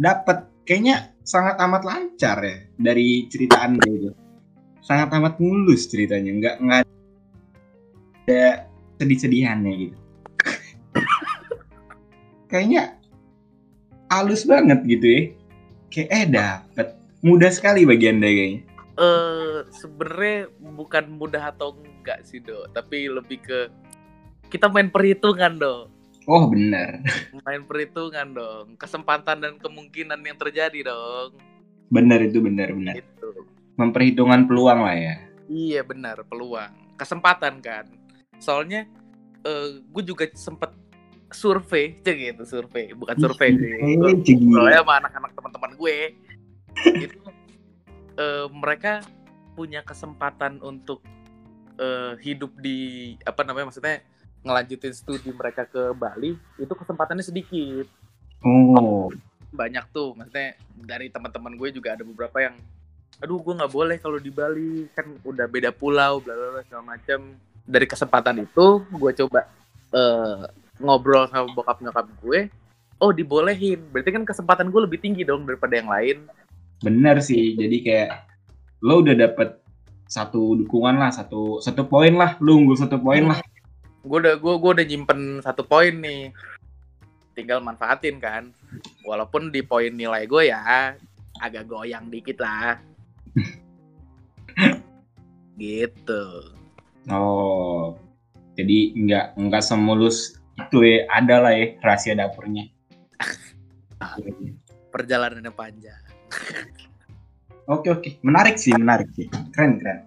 dapet. 0.00 0.50
Kayaknya 0.64 1.12
sangat 1.20 1.60
amat 1.60 1.84
lancar 1.84 2.40
ya 2.40 2.56
dari 2.80 3.28
cerita 3.28 3.68
anda 3.68 3.84
itu, 3.84 4.16
sangat 4.84 5.08
amat 5.16 5.40
mulus 5.40 5.88
ceritanya, 5.88 6.30
nggak 6.36 6.56
nggak 6.60 6.82
ada 8.24 8.68
sedih-sedihannya 9.00 9.72
gitu. 9.88 9.96
kayaknya 12.52 13.00
halus 14.12 14.44
banget 14.44 14.84
gitu 14.84 15.06
ya, 15.08 15.20
kayak 15.88 16.08
eh 16.12 16.26
dapet. 16.28 16.88
Mudah 17.24 17.48
sekali 17.48 17.88
bagi 17.88 18.12
anda 18.12 18.28
kayaknya. 18.28 18.60
eh 18.94 19.58
sebenarnya 19.74 20.54
bukan 20.78 21.04
mudah 21.18 21.50
atau 21.50 21.74
enggak 21.74 22.22
sih 22.22 22.38
do. 22.38 22.68
Tapi 22.70 23.10
lebih 23.10 23.42
ke 23.42 23.60
kita 24.52 24.70
main 24.70 24.92
perhitungan 24.92 25.58
do. 25.58 25.76
Oh 26.24 26.48
benar, 26.48 27.04
main 27.44 27.64
perhitungan 27.64 28.36
dong. 28.36 28.66
Kesempatan 28.76 29.40
dan 29.40 29.56
kemungkinan 29.58 30.20
yang 30.24 30.38
terjadi 30.38 30.92
dong. 30.92 31.36
Benar 31.92 32.20
itu 32.24 32.40
benar 32.40 32.72
benar. 32.72 32.96
Itu 33.74 33.80
Memperhitungkan 33.80 34.46
peluang 34.46 34.80
lah 34.80 34.94
ya. 34.94 35.14
iya 35.44 35.82
benar 35.82 36.22
peluang. 36.24 36.70
Kesempatan 36.94 37.58
kan. 37.58 37.84
Soalnya 38.38 38.86
eh 39.42 39.82
gue 39.82 40.02
juga 40.04 40.24
sempet 40.32 40.70
survei 41.28 41.98
cek 41.98 42.16
gitu 42.16 42.42
survei. 42.46 42.94
Bukan 42.94 43.18
survei 43.18 43.50
sih 43.52 43.70
Eh, 43.74 43.98
Gua- 43.98 44.14
cegil. 44.16 44.54
soalnya 44.54 44.80
sama 44.80 44.94
anak-anak 45.02 45.30
teman-teman 45.34 45.72
gue. 45.74 45.96
Itu 47.02 47.18
eh, 48.14 48.46
mereka 48.48 49.02
punya 49.52 49.82
kesempatan 49.82 50.62
untuk 50.62 51.02
eh, 51.74 52.14
hidup 52.20 52.54
di 52.56 52.78
apa 53.20 53.42
namanya 53.42 53.68
maksudnya 53.68 53.98
ngelanjutin 54.40 54.92
studi 54.92 55.30
mereka 55.30 55.64
ke 55.64 55.90
Bali 55.92 56.38
itu 56.56 56.70
kesempatannya 56.70 57.26
sedikit. 57.26 57.90
Oh, 58.40 59.10
banyak 59.50 59.82
tuh 59.90 60.12
maksudnya 60.12 60.54
dari 60.76 61.08
teman-teman 61.08 61.56
gue 61.56 61.68
juga 61.72 61.94
ada 61.94 62.04
beberapa 62.04 62.38
yang 62.38 62.54
aduh 63.22 63.38
gue 63.38 63.54
nggak 63.54 63.72
boleh 63.72 63.96
kalau 64.02 64.18
di 64.18 64.30
Bali 64.32 64.90
kan 64.90 65.06
udah 65.22 65.46
beda 65.46 65.70
pulau 65.70 66.18
bla 66.18 66.34
bla 66.34 66.48
bla 66.58 66.62
segala 66.66 66.98
macam 66.98 67.38
dari 67.64 67.86
kesempatan 67.86 68.42
itu 68.42 68.82
gue 68.90 69.12
coba 69.24 69.46
eh, 69.94 70.50
ngobrol 70.82 71.30
sama 71.30 71.46
bokap 71.54 71.78
nyokap 71.80 72.06
gue 72.20 72.50
oh 73.04 73.10
dibolehin. 73.12 73.80
Berarti 73.90 74.10
kan 74.14 74.24
kesempatan 74.24 74.72
gue 74.72 74.80
lebih 74.88 74.98
tinggi 75.04 75.26
dong 75.26 75.44
daripada 75.44 75.76
yang 75.76 75.90
lain. 75.90 76.16
Bener 76.80 77.18
sih. 77.20 77.52
Jadi 77.52 77.76
kayak 77.82 78.10
lo 78.84 79.04
udah 79.04 79.16
dapet 79.16 79.60
satu 80.08 80.56
dukungan 80.60 81.00
lah, 81.00 81.10
satu 81.10 81.58
satu 81.60 81.88
poin 81.88 82.16
lah, 82.16 82.36
lu 82.40 82.60
unggul 82.64 82.76
satu 82.76 83.00
poin 83.00 83.24
lah. 83.24 83.40
gue 84.04 84.18
udah 84.20 84.36
gue 84.36 84.54
gue 84.60 84.70
udah 84.80 84.86
nyimpen 84.86 85.20
satu 85.40 85.64
poin 85.64 85.92
nih. 85.96 86.32
Tinggal 87.32 87.64
manfaatin 87.64 88.20
kan. 88.20 88.52
Walaupun 89.04 89.48
di 89.48 89.64
poin 89.64 89.90
nilai 89.90 90.28
gue 90.28 90.52
ya 90.52 90.92
agak 91.40 91.66
goyang 91.66 92.06
dikit 92.12 92.38
lah 92.38 92.78
gitu. 95.60 96.24
Oh, 97.10 97.98
jadi 98.56 98.94
nggak 98.96 99.26
nggak 99.36 99.62
semulus 99.62 100.40
itu 100.56 100.78
ya, 100.86 101.04
ada 101.10 101.42
lah 101.42 101.52
ya 101.52 101.74
rahasia 101.82 102.14
dapurnya. 102.14 102.70
perjalanannya 104.94 105.52
panjang. 105.52 106.00
Oke 107.64 107.88
oke, 107.88 108.20
menarik 108.20 108.60
sih, 108.60 108.76
menarik 108.76 109.08
sih, 109.16 109.24
keren 109.56 109.80
keren. 109.80 110.04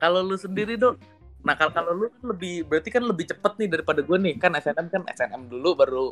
kalau 0.00 0.24
lu 0.24 0.32
sendiri 0.32 0.80
dong 0.80 0.96
nah 1.44 1.52
kalau 1.52 1.68
kalau 1.76 1.92
lu 1.92 2.08
kan 2.08 2.32
lebih 2.32 2.64
berarti 2.64 2.88
kan 2.88 3.04
lebih 3.04 3.28
cepet 3.28 3.52
nih 3.60 3.68
daripada 3.68 4.00
gue 4.00 4.16
nih. 4.16 4.34
Kan 4.40 4.56
SNM 4.56 4.88
kan 4.88 5.04
SNM 5.12 5.52
dulu 5.52 5.76
baru 5.76 6.06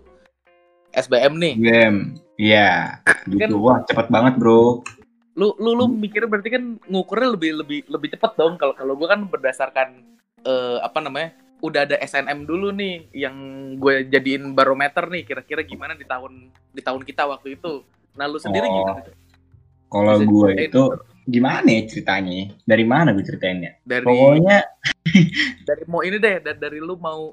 SBM 0.93 1.41
nih. 1.41 1.55
Game, 1.57 2.21
iya, 2.37 3.01
gitu. 3.33 3.57
Kan- 3.57 3.65
Wah 3.65 3.79
cepet 3.89 4.07
banget 4.13 4.37
bro. 4.37 4.85
Lu 5.39 5.55
lu 5.63 5.71
lu 5.79 5.87
mikirnya 5.87 6.27
berarti 6.27 6.51
kan 6.51 6.65
ngukurnya 6.91 7.29
lebih 7.39 7.51
lebih 7.63 7.79
lebih 7.87 8.09
cepet 8.19 8.33
dong. 8.35 8.59
Kalau 8.59 8.75
kalau 8.75 8.99
gue 8.99 9.07
kan 9.07 9.23
berdasarkan 9.31 9.89
eh, 10.43 10.79
apa 10.83 10.99
namanya 10.99 11.39
udah 11.63 11.87
ada 11.87 11.97
SNM 12.03 12.47
dulu 12.47 12.75
nih 12.75 13.07
yang 13.15 13.37
gue 13.79 14.07
jadiin 14.11 14.55
barometer 14.55 15.07
nih 15.07 15.23
kira-kira 15.27 15.63
gimana 15.63 15.95
di 15.95 16.07
tahun 16.07 16.51
di 16.75 16.83
tahun 16.83 17.07
kita 17.07 17.23
waktu 17.31 17.55
itu. 17.55 17.87
Nah 18.19 18.27
lu 18.27 18.43
sendiri 18.43 18.67
Oh, 18.67 18.75
gimana 18.83 19.01
Kalau 19.89 20.17
gue 20.21 20.51
itu 20.59 20.83
gimana 21.31 21.69
ya 21.71 21.83
ceritanya? 21.87 22.51
Dari 22.67 22.85
mana 22.85 23.15
gue 23.15 23.23
ceritainnya? 23.23 23.79
dari 23.87 24.05
Pokoknya 24.05 24.59
dari 25.69 25.85
mau 25.87 26.03
ini 26.03 26.19
deh 26.19 26.37
dari, 26.43 26.59
dari 26.59 26.79
lu 26.83 26.99
mau 26.99 27.31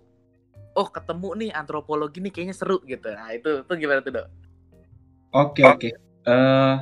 oh 0.76 0.88
ketemu 0.94 1.30
nih 1.42 1.50
antropologi 1.58 2.22
nih 2.22 2.30
kayaknya 2.30 2.56
seru 2.56 2.78
gitu. 2.86 3.10
Nah 3.10 3.34
itu 3.34 3.66
itu 3.66 3.74
gimana 3.82 4.06
tuh 4.06 4.14
dok? 4.14 4.28
Oke 5.34 5.62
oke. 5.66 5.90
Eh, 6.26 6.76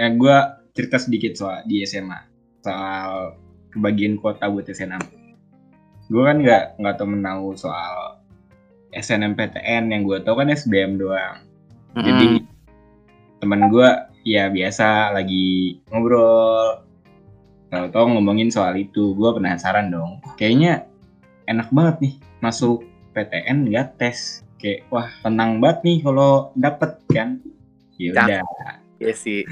yang 0.00 0.20
gue 0.20 0.38
cerita 0.72 0.96
sedikit 0.96 1.36
soal 1.36 1.64
di 1.68 1.84
SMA 1.84 2.18
soal 2.64 3.36
kebagian 3.72 4.20
kuota 4.20 4.48
buat 4.48 4.68
SNM. 4.68 5.02
Gue 6.12 6.22
kan 6.22 6.38
nggak 6.40 6.76
nggak 6.76 6.94
tahu 7.00 7.08
menahu 7.08 7.56
soal 7.56 8.20
SNMPTN 8.92 9.88
yang 9.88 10.04
gue 10.04 10.20
tahu 10.20 10.44
kan 10.44 10.52
SBM 10.52 11.00
doang. 11.00 11.48
Jadi 11.96 12.44
teman 13.40 13.68
gue 13.72 13.88
ya 14.22 14.52
biasa 14.52 15.16
lagi 15.16 15.80
ngobrol. 15.88 16.84
Tahu-tahu 17.72 18.20
ngomongin 18.20 18.52
soal 18.52 18.76
itu 18.76 19.16
gue 19.16 19.30
penasaran 19.32 19.88
dong. 19.88 20.20
Kayaknya 20.36 20.84
enak 21.48 21.72
banget 21.72 21.96
nih 22.04 22.14
masuk 22.44 22.84
PTN 23.16 23.72
nggak 23.72 23.96
tes. 23.96 24.44
Kayak 24.60 24.86
wah 24.92 25.08
tenang 25.24 25.58
banget 25.58 25.78
nih 25.88 25.98
kalau 26.04 26.52
dapet 26.54 27.00
kan? 27.08 27.40
Ya 27.96 28.12
udah 28.12 28.44
ya 29.02 29.14
sih 29.14 29.42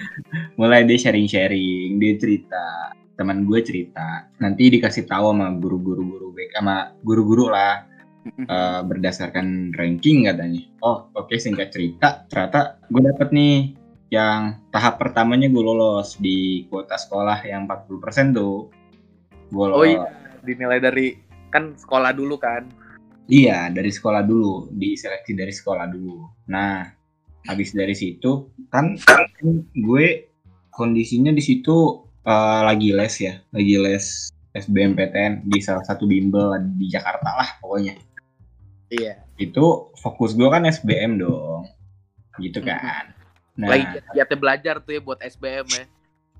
mulai 0.54 0.86
dia 0.86 0.98
sharing-sharing 0.98 1.98
dia 1.98 2.12
cerita 2.16 2.94
teman 3.18 3.44
gue 3.44 3.60
cerita 3.60 4.30
nanti 4.40 4.72
dikasih 4.72 5.04
tahu 5.04 5.34
sama 5.34 5.52
guru-guru 5.58 6.02
guru 6.06 6.28
BK 6.32 6.54
sama 6.56 6.76
guru-guru 7.04 7.52
lah 7.52 7.84
eh, 8.24 8.80
berdasarkan 8.84 9.72
ranking 9.76 10.28
katanya. 10.28 10.60
Oh, 10.84 11.08
oke 11.16 11.32
singkat 11.40 11.72
cerita, 11.72 12.28
ternyata 12.28 12.80
gue 12.92 13.00
dapet 13.00 13.28
nih 13.32 13.56
yang 14.12 14.60
tahap 14.68 15.00
pertamanya 15.00 15.48
gue 15.48 15.60
lolos 15.64 16.20
di 16.20 16.68
kuota 16.68 17.00
sekolah 17.00 17.44
yang 17.48 17.64
40% 17.64 18.36
tuh. 18.36 18.68
Gue 19.52 19.66
oh 19.68 19.84
iya 19.84 20.20
dinilai 20.44 20.80
dari 20.80 21.16
kan 21.52 21.76
sekolah 21.76 22.16
dulu 22.16 22.40
kan 22.40 22.64
Iya, 23.30 23.70
dari 23.70 23.94
sekolah 23.94 24.26
dulu, 24.26 24.74
diseleksi 24.74 25.38
dari 25.38 25.54
sekolah 25.54 25.86
dulu. 25.86 26.26
Nah, 26.50 26.82
habis 27.48 27.72
dari 27.72 27.96
situ 27.96 28.52
kan 28.68 28.96
gue 29.72 30.06
kondisinya 30.72 31.32
di 31.32 31.42
situ 31.42 32.04
eh, 32.24 32.60
lagi 32.64 32.92
les 32.92 33.14
ya, 33.20 33.34
lagi 33.52 33.74
les 33.80 34.28
SBMPTN 34.50 35.46
di 35.46 35.58
salah 35.62 35.84
satu 35.86 36.04
bimbel 36.10 36.58
di 36.74 36.90
Jakarta 36.90 37.38
lah 37.38 37.48
pokoknya. 37.62 37.94
iya 38.90 39.22
Itu 39.38 39.94
fokus 39.94 40.34
gue 40.34 40.50
kan 40.50 40.66
SBM 40.66 41.22
dong, 41.22 41.70
gitu 42.42 42.58
kan. 42.60 43.14
Nah, 43.54 43.70
lagi 43.70 44.02
giatnya 44.16 44.38
belajar 44.40 44.74
tuh 44.82 44.98
ya 44.98 45.00
buat 45.00 45.22
SBM 45.22 45.66
ya 45.70 45.84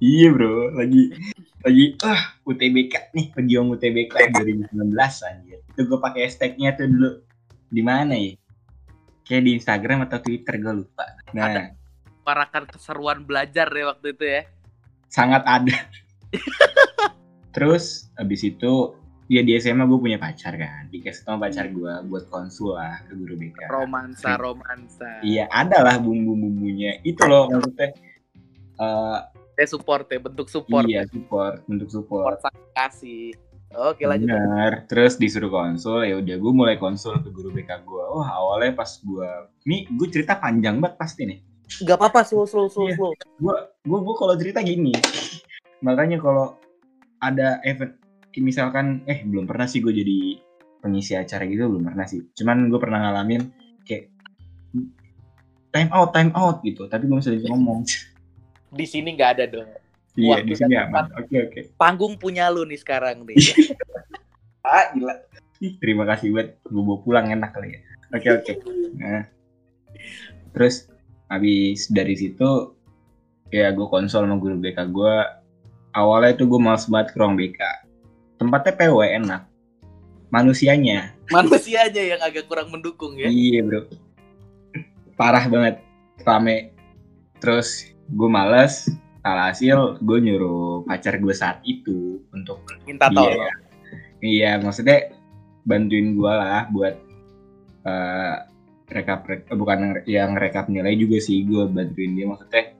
iya 0.00 0.33
bro, 0.33 0.73
lagi 0.75 1.12
lagi 1.61 1.85
ah 2.00 2.40
UTBK 2.49 3.12
nih, 3.12 3.26
pejuang 3.37 3.69
UTBK 3.76 4.33
2019 4.33 4.73
anjir. 5.28 5.61
Itu 5.76 5.80
gue 5.87 5.99
pakai 6.00 6.25
hashtagnya 6.26 6.75
tuh 6.75 6.88
dulu 6.88 7.11
di 7.69 7.83
mana 7.85 8.16
ya? 8.16 8.33
Kayak 9.30 9.42
di 9.46 9.52
Instagram 9.54 9.99
atau 10.04 10.18
Twitter 10.18 10.58
gue 10.58 10.75
lupa. 10.82 11.06
Nah, 11.30 11.46
Ada. 11.46 11.62
parakan 12.20 12.66
keseruan 12.66 13.22
belajar 13.22 13.70
ya 13.70 13.84
waktu 13.87 14.10
itu 14.10 14.25
ya 14.26 14.42
sangat 15.06 15.46
ada. 15.46 15.76
Terus 17.54 18.10
habis 18.14 18.42
itu 18.42 18.94
ya 19.26 19.42
di 19.42 19.54
SMA 19.56 19.87
gue 19.87 19.99
punya 19.99 20.18
pacar 20.18 20.54
kan, 20.54 20.90
dikasih 20.90 21.22
sama 21.22 21.46
pacar 21.46 21.70
gue 21.70 21.92
buat 22.06 22.26
konsul 22.26 22.75
lah 22.75 23.02
ke 23.06 23.14
guru 23.14 23.34
BK. 23.37 23.70
romansa 23.70 24.34
romansa 24.34 25.22
Iya, 25.22 25.46
ada 25.46 25.82
lah 25.82 25.99
bumbu-bumbunya. 25.99 26.99
Itu 27.02 27.26
loh 27.26 27.46
maksudnya. 27.46 27.90
eh, 28.76 29.18
eh 29.56 29.68
support 29.68 30.08
ya 30.08 30.18
bentuk 30.18 30.49
support 30.49 30.87
iya 30.87 31.06
support, 31.06 31.62
bentuk 31.66 31.90
support. 31.90 32.38
support 32.38 32.54
kasih 32.72 33.34
oke 33.74 34.02
lanjut 34.02 34.26
Benar. 34.26 34.72
Terus 34.90 35.14
disuruh 35.14 35.50
konsul, 35.50 36.02
ya 36.06 36.18
udah 36.18 36.36
gue 36.36 36.52
mulai 36.52 36.76
konsul 36.76 37.18
ke 37.22 37.30
guru 37.30 37.54
BK 37.54 37.86
gue. 37.86 38.04
Wah 38.16 38.28
awalnya 38.34 38.74
pas 38.74 38.90
gue, 38.98 39.30
nih 39.66 39.86
gue 39.90 40.08
cerita 40.10 40.38
panjang 40.38 40.78
banget 40.82 40.96
pasti 40.98 41.22
nih. 41.26 41.38
nggak 41.70 41.96
apa-apa 42.02 42.26
slow 42.26 42.50
slow 42.50 42.66
slow 42.66 42.90
Iya. 42.90 42.98
slow 42.98 43.12
Gue 43.38 43.54
gue 43.86 43.98
gue 44.02 44.14
kalau 44.18 44.34
cerita 44.34 44.58
gini, 44.58 44.90
makanya 45.86 46.18
kalau 46.18 46.58
ada 47.22 47.62
event, 47.62 47.94
misalkan, 48.34 49.06
eh 49.06 49.22
belum 49.22 49.46
pernah 49.46 49.70
sih 49.70 49.78
gue 49.78 49.94
jadi 49.94 50.18
pengisi 50.82 51.14
acara 51.14 51.46
gitu 51.46 51.70
belum 51.70 51.86
pernah 51.86 52.10
sih. 52.10 52.26
Cuman 52.34 52.66
gue 52.66 52.80
pernah 52.82 52.98
ngalamin 53.06 53.46
kayak 53.86 54.10
time 55.70 55.90
out 55.94 56.10
time 56.10 56.34
out 56.34 56.58
gitu, 56.66 56.90
tapi 56.90 57.06
gue 57.06 57.16
masih 57.22 57.38
ngomong. 57.46 57.86
di 58.70 58.86
sini 58.86 59.14
nggak 59.18 59.30
ada 59.34 59.44
dong 59.50 59.66
Iya 60.20 60.44
Waktu 60.44 60.46
di 60.46 60.54
sini 60.54 60.74
aman. 60.76 61.04
Oke 61.16 61.36
oke. 61.48 61.60
panggung 61.80 62.14
punya 62.20 62.52
lu 62.52 62.68
nih 62.68 62.76
sekarang 62.76 63.24
nih 63.24 63.40
Ah 64.66 64.92
gila. 64.92 65.16
Terima 65.80 66.04
kasih 66.08 66.32
buat 66.32 66.48
gue 66.68 66.82
bawa 66.84 66.98
pulang 67.00 67.26
enak 67.32 67.50
kali 67.56 67.76
ya. 67.76 67.80
Oke 68.12 68.28
oke. 68.32 68.52
Nah, 68.96 69.24
terus 70.52 70.88
habis 71.32 71.88
dari 71.88 72.14
situ 72.16 72.74
ya 73.50 73.72
gue 73.72 73.86
konsol 73.88 74.24
sama 74.24 74.36
guru 74.36 74.56
BK 74.60 74.78
gue. 74.92 75.14
Awalnya 75.90 76.38
itu 76.38 76.44
gue 76.46 76.60
males 76.60 76.86
banget 76.86 77.12
ke 77.12 77.16
ruang 77.18 77.34
BK. 77.34 77.60
Tempatnya 78.38 78.72
PW 78.78 78.98
enak. 79.20 79.42
Manusianya, 80.30 81.10
manusianya 81.34 81.98
yang 81.98 82.22
agak 82.22 82.46
kurang 82.46 82.70
mendukung 82.70 83.18
ya 83.18 83.26
iya 83.26 83.66
bro. 83.66 83.90
Parah 85.18 85.42
banget, 85.50 85.82
rame. 86.22 86.70
Terus 87.42 87.90
gue 88.06 88.30
males. 88.30 88.86
Alhasil 89.20 90.00
gue 90.00 90.18
nyuruh 90.24 90.88
pacar 90.88 91.20
gue 91.20 91.34
saat 91.36 91.60
itu 91.68 92.24
untuk 92.32 92.64
minta 92.88 93.12
tolong. 93.12 93.52
Iya, 94.20 94.60
maksudnya 94.60 95.12
bantuin 95.64 96.16
gua 96.16 96.32
lah 96.40 96.62
buat 96.72 96.94
eh 97.84 98.36
rekap, 98.90 99.24
rek- 99.28 99.48
eh, 99.48 99.56
bukan 99.56 100.02
yang 100.04 100.36
rekap 100.36 100.68
nilai 100.72 100.96
juga 100.96 101.20
sih 101.20 101.44
gue 101.44 101.68
bantuin 101.68 102.16
dia. 102.16 102.26
Maksudnya 102.28 102.76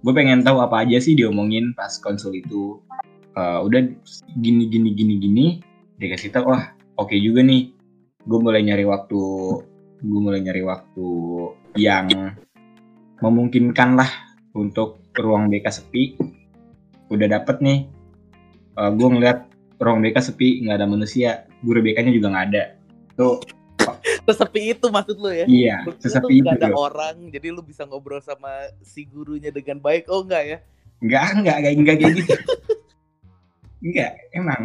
gue 0.00 0.12
pengen 0.12 0.44
tahu 0.44 0.60
apa 0.64 0.84
aja 0.84 1.00
sih 1.00 1.16
diomongin 1.16 1.72
pas 1.76 1.96
konsul 2.00 2.36
itu. 2.36 2.80
Eh, 3.36 3.60
udah 3.64 3.80
gini 4.36 4.68
gini 4.68 4.92
gini 4.92 5.14
gini 5.16 5.46
dia 6.00 6.16
kasih 6.16 6.32
tahu 6.32 6.52
wah 6.52 6.76
oke 6.96 7.16
juga 7.16 7.40
nih. 7.40 7.72
Gue 8.24 8.38
mulai 8.40 8.60
nyari 8.64 8.84
waktu 8.84 9.20
gue 10.00 10.20
mulai 10.20 10.40
nyari 10.40 10.64
waktu 10.64 11.08
yang 11.76 12.36
memungkinkan 13.20 14.00
lah 14.00 14.08
untuk 14.56 15.09
ruang 15.20 15.52
BK 15.52 15.66
sepi 15.68 16.16
udah 17.10 17.26
dapet 17.28 17.60
nih 17.60 17.78
gue 18.76 19.08
ngeliat 19.08 19.50
ruang 19.80 20.00
BK 20.00 20.16
sepi 20.32 20.64
nggak 20.64 20.76
ada 20.80 20.86
manusia 20.88 21.30
guru 21.64 21.84
BK-nya 21.84 22.12
juga 22.12 22.28
nggak 22.32 22.46
ada 22.52 22.64
itu 23.12 23.30
Sesepi 24.28 24.76
itu 24.76 24.86
maksud 24.92 25.16
lu 25.18 25.32
ya? 25.32 25.46
iya 25.48 25.76
lu 25.82 25.96
sesepi 25.98 26.44
tuh 26.44 26.46
itu 26.46 26.50
ada 26.52 26.68
bro. 26.70 26.86
orang, 26.92 27.16
jadi 27.32 27.50
lu 27.50 27.64
bisa 27.64 27.82
ngobrol 27.88 28.20
sama 28.22 28.70
si 28.84 29.08
gurunya 29.08 29.50
dengan 29.50 29.80
baik. 29.80 30.06
Oh 30.06 30.22
enggak 30.22 30.42
ya? 30.46 30.58
Enggak, 31.00 31.22
enggak, 31.34 31.56
enggak, 31.58 31.72
enggak 31.74 31.96
kayak 31.98 32.14
gitu. 32.20 32.34
enggak, 33.88 34.10
emang 34.36 34.62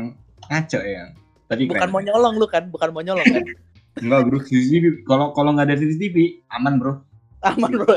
ngaco 0.51 0.79
ya. 0.83 1.03
Tapi 1.47 1.61
Bukan 1.71 1.81
keren. 1.81 1.93
mau 1.95 2.01
nyolong 2.03 2.35
lu 2.37 2.47
kan? 2.51 2.63
Bukan 2.69 2.89
mau 2.91 3.01
nyolong 3.01 3.25
kan? 3.25 3.45
Enggak 4.03 4.19
bro, 4.27 4.37
CCTV. 4.43 5.07
Kalau 5.07 5.31
kalau 5.31 5.49
nggak 5.55 5.71
ada 5.71 5.75
CCTV, 5.79 6.45
aman 6.51 6.73
bro. 6.77 6.93
Aman 7.41 7.71
bro. 7.71 7.87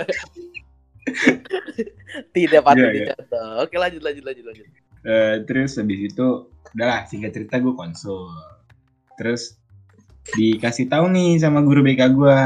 Tidak 2.36 2.60
patut 2.64 2.88
Iya, 2.88 2.92
iya. 2.92 3.04
dicontoh. 3.12 3.48
Oke 3.64 3.76
lanjut 3.76 4.02
lanjut 4.02 4.24
lanjut 4.24 4.44
lanjut. 4.48 4.66
Eh, 5.06 5.36
terus 5.46 5.78
habis 5.78 6.00
itu, 6.10 6.26
udahlah 6.74 7.06
singkat 7.06 7.30
cerita 7.32 7.62
gue 7.62 7.72
konsul. 7.72 8.28
Terus 9.14 9.56
dikasih 10.34 10.90
tahu 10.90 11.08
nih 11.08 11.40
sama 11.40 11.64
guru 11.64 11.80
BK 11.86 12.02
gue, 12.12 12.38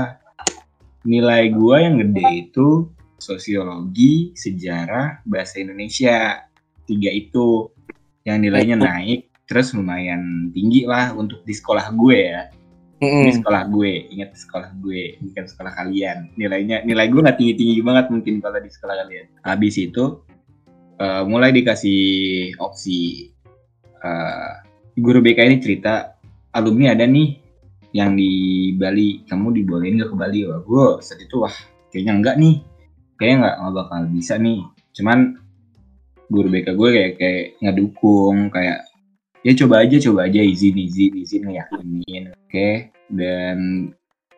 nilai 1.08 1.50
gue 1.50 1.76
yang 1.80 1.96
gede 1.98 2.28
itu 2.48 2.92
sosiologi, 3.18 4.34
sejarah, 4.34 5.24
bahasa 5.26 5.62
Indonesia. 5.62 6.46
Tiga 6.82 7.10
itu 7.14 7.70
yang 8.26 8.42
nilainya 8.42 8.78
naik, 8.78 9.30
terus 9.46 9.74
lumayan 9.74 10.50
tinggi 10.54 10.86
lah 10.86 11.14
untuk 11.14 11.42
di 11.46 11.54
sekolah 11.54 11.90
gue 11.94 12.18
ya. 12.18 12.42
Ini 13.02 13.42
sekolah 13.42 13.66
gue, 13.66 14.14
ingat 14.14 14.30
sekolah 14.38 14.70
gue, 14.78 15.18
bukan 15.18 15.44
sekolah 15.50 15.74
kalian. 15.74 16.30
Nilainya, 16.38 16.86
nilai 16.86 17.10
gue 17.10 17.18
nggak 17.18 17.34
tinggi 17.34 17.54
tinggi 17.58 17.82
banget 17.82 18.14
mungkin 18.14 18.38
kalau 18.38 18.62
di 18.62 18.70
sekolah 18.70 18.94
kalian. 18.94 19.26
Habis 19.42 19.74
itu 19.82 20.22
eh, 21.02 21.22
mulai 21.26 21.50
dikasih 21.50 22.00
opsi. 22.62 23.26
eh, 24.02 24.52
guru 24.98 25.18
BK 25.18 25.38
ini 25.46 25.58
cerita 25.58 26.14
alumni 26.54 26.94
ada 26.94 27.06
nih 27.06 27.38
yang 27.90 28.14
di 28.14 28.30
Bali, 28.78 29.26
kamu 29.26 29.50
dibolehin 29.50 29.98
nggak 29.98 30.10
ke 30.14 30.16
Bali? 30.16 30.38
Wah, 30.46 30.62
gue 30.62 30.84
saat 31.02 31.18
itu 31.18 31.42
wah 31.42 31.54
kayaknya 31.90 32.12
enggak 32.22 32.36
nih, 32.38 32.54
kayaknya 33.18 33.36
nggak 33.42 33.56
nggak 33.58 33.74
bakal 33.82 34.00
bisa 34.14 34.34
nih. 34.38 34.60
Cuman 34.94 35.18
guru 36.30 36.48
BK 36.54 36.68
gue 36.78 36.88
kayak 36.94 37.12
kayak 37.18 37.44
ngedukung 37.66 38.46
kayak 38.54 38.91
ya 39.42 39.52
coba 39.58 39.82
aja 39.82 39.98
coba 39.98 40.30
aja 40.30 40.38
izin 40.38 40.78
izin 40.78 41.12
izin 41.18 41.42
ngeyakinin 41.50 42.30
oke? 42.30 42.70
Dan 43.12 43.58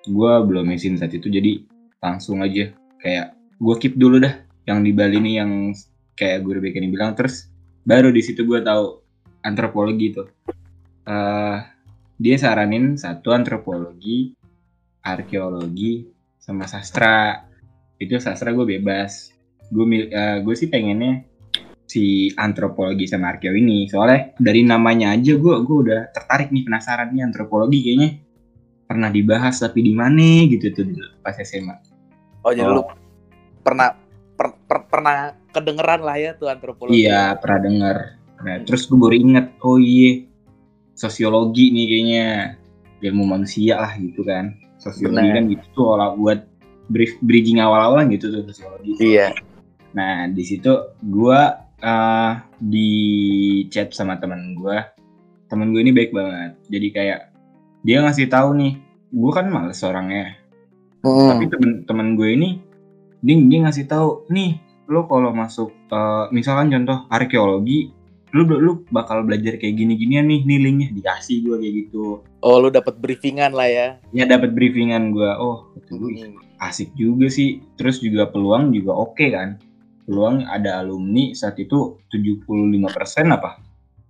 gue 0.04 0.32
belum 0.48 0.66
izin 0.72 0.96
saat 0.96 1.12
itu 1.12 1.28
jadi 1.28 1.64
langsung 2.00 2.40
aja. 2.40 2.72
Kayak 3.00 3.36
gue 3.60 3.74
keep 3.80 3.94
dulu 4.00 4.20
dah 4.20 4.34
yang 4.64 4.80
di 4.80 4.96
Bali 4.96 5.20
ini 5.20 5.36
yang 5.36 5.52
kayak 6.16 6.42
guru 6.42 6.60
BK 6.64 6.80
ini 6.80 6.88
bilang. 6.90 7.12
Terus 7.12 7.52
baru 7.84 8.08
di 8.10 8.24
situ 8.24 8.48
gue 8.48 8.64
tahu 8.64 9.00
antropologi 9.44 10.16
tuh. 10.16 10.28
Eh, 11.04 11.58
dia 12.16 12.36
saranin 12.40 12.96
satu 12.96 13.36
antropologi 13.36 14.32
arkeologi 15.04 16.08
sama 16.40 16.64
sastra. 16.64 17.44
Itu 18.00 18.16
sastra 18.16 18.56
gue 18.56 18.64
bebas. 18.64 19.36
Gue 19.68 20.08
gue 20.40 20.54
sih 20.56 20.68
pengennya 20.72 21.33
si 21.94 22.26
antropologi 22.34 23.06
sama 23.06 23.30
arkeo 23.30 23.54
ini 23.54 23.86
soalnya 23.86 24.34
dari 24.34 24.66
namanya 24.66 25.14
aja 25.14 25.38
gue 25.38 25.54
gue 25.62 25.76
udah 25.86 26.10
tertarik 26.10 26.50
nih 26.50 26.66
penasaran 26.66 27.14
nih 27.14 27.22
antropologi 27.22 27.78
kayaknya 27.86 28.10
pernah 28.90 29.14
dibahas 29.14 29.62
tapi 29.62 29.78
di 29.86 29.94
mana 29.94 30.42
gitu 30.50 30.74
tuh 30.74 30.82
dulu 30.90 31.06
pas 31.22 31.38
SMA 31.38 31.94
Oh 32.42 32.50
jadi 32.50 32.66
Oh. 32.66 32.74
lu 32.76 32.82
pernah 33.62 33.94
per- 34.34 34.58
per- 34.66 34.90
pernah 34.90 35.38
kedengeran 35.54 36.02
lah 36.02 36.18
ya 36.18 36.34
tuh 36.34 36.50
antropologi. 36.50 37.06
iya 37.06 37.38
pernah 37.38 37.60
dengar 37.62 37.96
nah, 38.42 38.58
terus 38.66 38.90
gue 38.90 38.98
baru 38.98 39.14
inget 39.14 39.46
oh 39.62 39.78
iya 39.78 40.26
sosiologi 40.98 41.70
nih 41.70 41.86
kayaknya 41.86 42.26
ilmu 43.06 43.24
manusia 43.24 43.78
lah 43.78 43.94
gitu 44.02 44.26
kan 44.26 44.58
sosiologi 44.82 45.30
Benar. 45.30 45.36
kan 45.38 45.44
gitu 45.46 45.66
tuh 45.78 45.86
olah 45.94 46.10
buat 46.18 46.42
brief 46.90 47.16
bridging 47.22 47.62
awal-awal 47.62 48.02
gitu 48.10 48.34
tuh 48.34 48.42
sosiologi 48.50 48.98
Iya. 48.98 49.30
Nah, 49.94 50.26
di 50.26 50.42
situ 50.42 50.74
gua 51.06 51.63
eh, 51.84 52.32
di 52.56 52.90
chat 53.68 53.92
sama 53.92 54.16
teman 54.16 54.56
gua. 54.56 54.80
Temen 55.52 55.76
gue 55.76 55.84
ini 55.84 55.92
baik 55.92 56.16
banget. 56.16 56.56
Jadi 56.72 56.88
kayak 56.90 57.20
dia 57.84 58.00
ngasih 58.00 58.32
tahu 58.32 58.56
nih, 58.56 58.72
gua 59.12 59.30
kan 59.36 59.46
males 59.52 59.84
orangnya. 59.84 60.40
Tapi 61.04 61.44
temen-temen 61.52 62.16
gue 62.16 62.28
ini 62.32 62.50
dia, 63.20 63.36
dia 63.36 63.58
ngasih 63.68 63.84
tahu, 63.84 64.24
nih, 64.32 64.56
lo 64.88 65.04
kalau 65.04 65.36
masuk 65.36 65.68
eh, 65.92 66.24
misalkan 66.32 66.72
contoh 66.72 67.04
arkeologi, 67.12 67.92
lu 68.34 68.42
lu 68.48 68.82
bakal 68.90 69.22
belajar 69.22 69.60
kayak 69.62 69.78
gini-ginian 69.78 70.26
nih 70.26 70.42
nilainya 70.42 70.90
dikasih 70.90 71.46
gua 71.46 71.56
kayak 71.62 71.74
gitu. 71.86 72.18
Oh 72.42 72.58
lu 72.58 72.66
dapat 72.72 72.98
briefingan 72.98 73.54
lah 73.54 73.68
ya. 73.70 73.88
Ya 74.10 74.26
dapat 74.26 74.56
briefingan 74.56 75.14
gua. 75.14 75.38
Oh, 75.38 75.70
gue, 75.86 76.10
Hmm. 76.18 76.40
asik 76.58 76.90
juga 76.98 77.30
sih. 77.30 77.62
Terus 77.78 78.02
juga 78.02 78.26
peluang 78.26 78.74
juga 78.74 78.92
oke 78.96 79.26
kan. 79.30 79.60
Peluang 80.04 80.44
ada 80.44 80.84
alumni 80.84 81.32
saat 81.32 81.56
itu 81.56 81.96
75% 82.12 82.44
apa? 83.32 83.56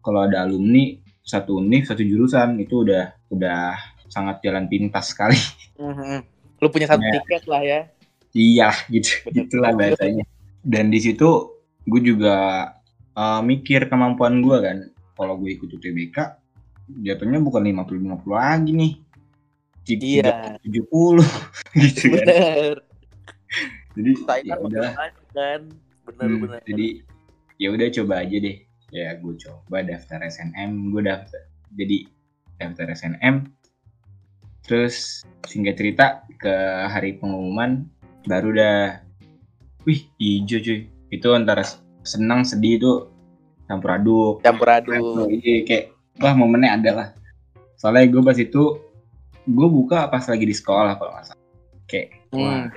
Kalau 0.02 0.26
ada 0.26 0.42
alumni 0.42 0.90
satu 1.24 1.62
univ, 1.62 1.88
satu 1.88 2.04
jurusan 2.04 2.60
itu 2.60 2.84
udah 2.84 3.14
udah 3.32 3.78
sangat 4.10 4.44
jalan 4.44 4.68
pintas 4.68 5.14
sekali. 5.14 5.38
Mhm. 5.80 6.20
Lu 6.60 6.68
punya 6.70 6.86
satu 6.90 7.02
Ya. 7.02 7.12
tiket 7.18 7.44
lah 7.50 7.62
ya. 7.62 7.80
iya, 8.34 8.70
gitu. 8.90 9.10
Bener. 9.30 9.46
Gitulah 9.46 9.70
bahasanya. 9.74 10.24
Dan 10.60 10.90
di 10.90 10.98
situ 10.98 11.54
gue 11.86 12.00
juga 12.02 12.68
uh, 13.14 13.40
mikir 13.40 13.86
kemampuan 13.86 14.42
gue 14.42 14.56
kan. 14.58 14.78
Kalau 15.14 15.38
gue 15.38 15.54
ikut 15.54 15.70
UTBK 15.70 16.18
jatuhnya 17.00 17.38
bukan 17.40 17.62
50 17.64 18.02
50 18.02 18.34
lagi 18.34 18.70
nih. 18.74 18.92
Iya. 19.86 20.58
70 20.66 21.22
gitu 21.86 22.02
kan. 22.10 22.26
Bener. 22.26 22.76
Jadi 23.94 24.10
Saingan 24.26 24.46
ya 24.46 24.56
udah 24.58 24.90
kan. 25.34 25.60
Bener 26.06 26.26
Hmm, 26.30 26.40
bener. 26.46 26.60
jadi 26.64 26.86
ya 27.58 27.68
udah 27.74 27.88
coba 28.02 28.14
aja 28.22 28.36
deh. 28.38 28.56
Ya 28.94 29.18
gue 29.18 29.34
coba 29.34 29.82
daftar 29.82 30.22
SNM 30.22 30.94
gue 30.94 31.02
daftar 31.02 31.42
jadi 31.74 32.06
daftar 32.62 32.86
SNM 32.94 33.50
terus 34.64 35.26
singkat 35.44 35.76
cerita 35.76 36.24
ke 36.40 36.54
hari 36.88 37.18
pengumuman 37.18 37.90
baru 38.24 38.54
dah. 38.54 39.02
Wih 39.84 40.08
hijau 40.16 40.62
cuy. 40.62 40.88
Itu 41.12 41.36
antara 41.36 41.66
senang 42.06 42.46
sedih 42.46 42.80
itu 42.80 42.92
campur 43.68 43.96
aduk. 43.96 44.34
Campur 44.40 44.68
aduk. 44.70 45.28
Iya 45.28 45.66
kayak 45.66 45.84
wah 46.22 46.34
momennya 46.36 46.70
ada 46.80 46.90
lah. 46.94 47.08
Soalnya 47.76 48.08
gue 48.08 48.22
pas 48.24 48.38
itu 48.38 48.62
gue 49.44 49.68
buka 49.68 50.08
pas 50.08 50.24
lagi 50.24 50.44
di 50.48 50.56
sekolah 50.56 50.96
kalau 50.96 51.12
nggak 51.12 51.26
salah. 51.28 51.42
Kayak 51.84 52.08
wah 52.32 52.70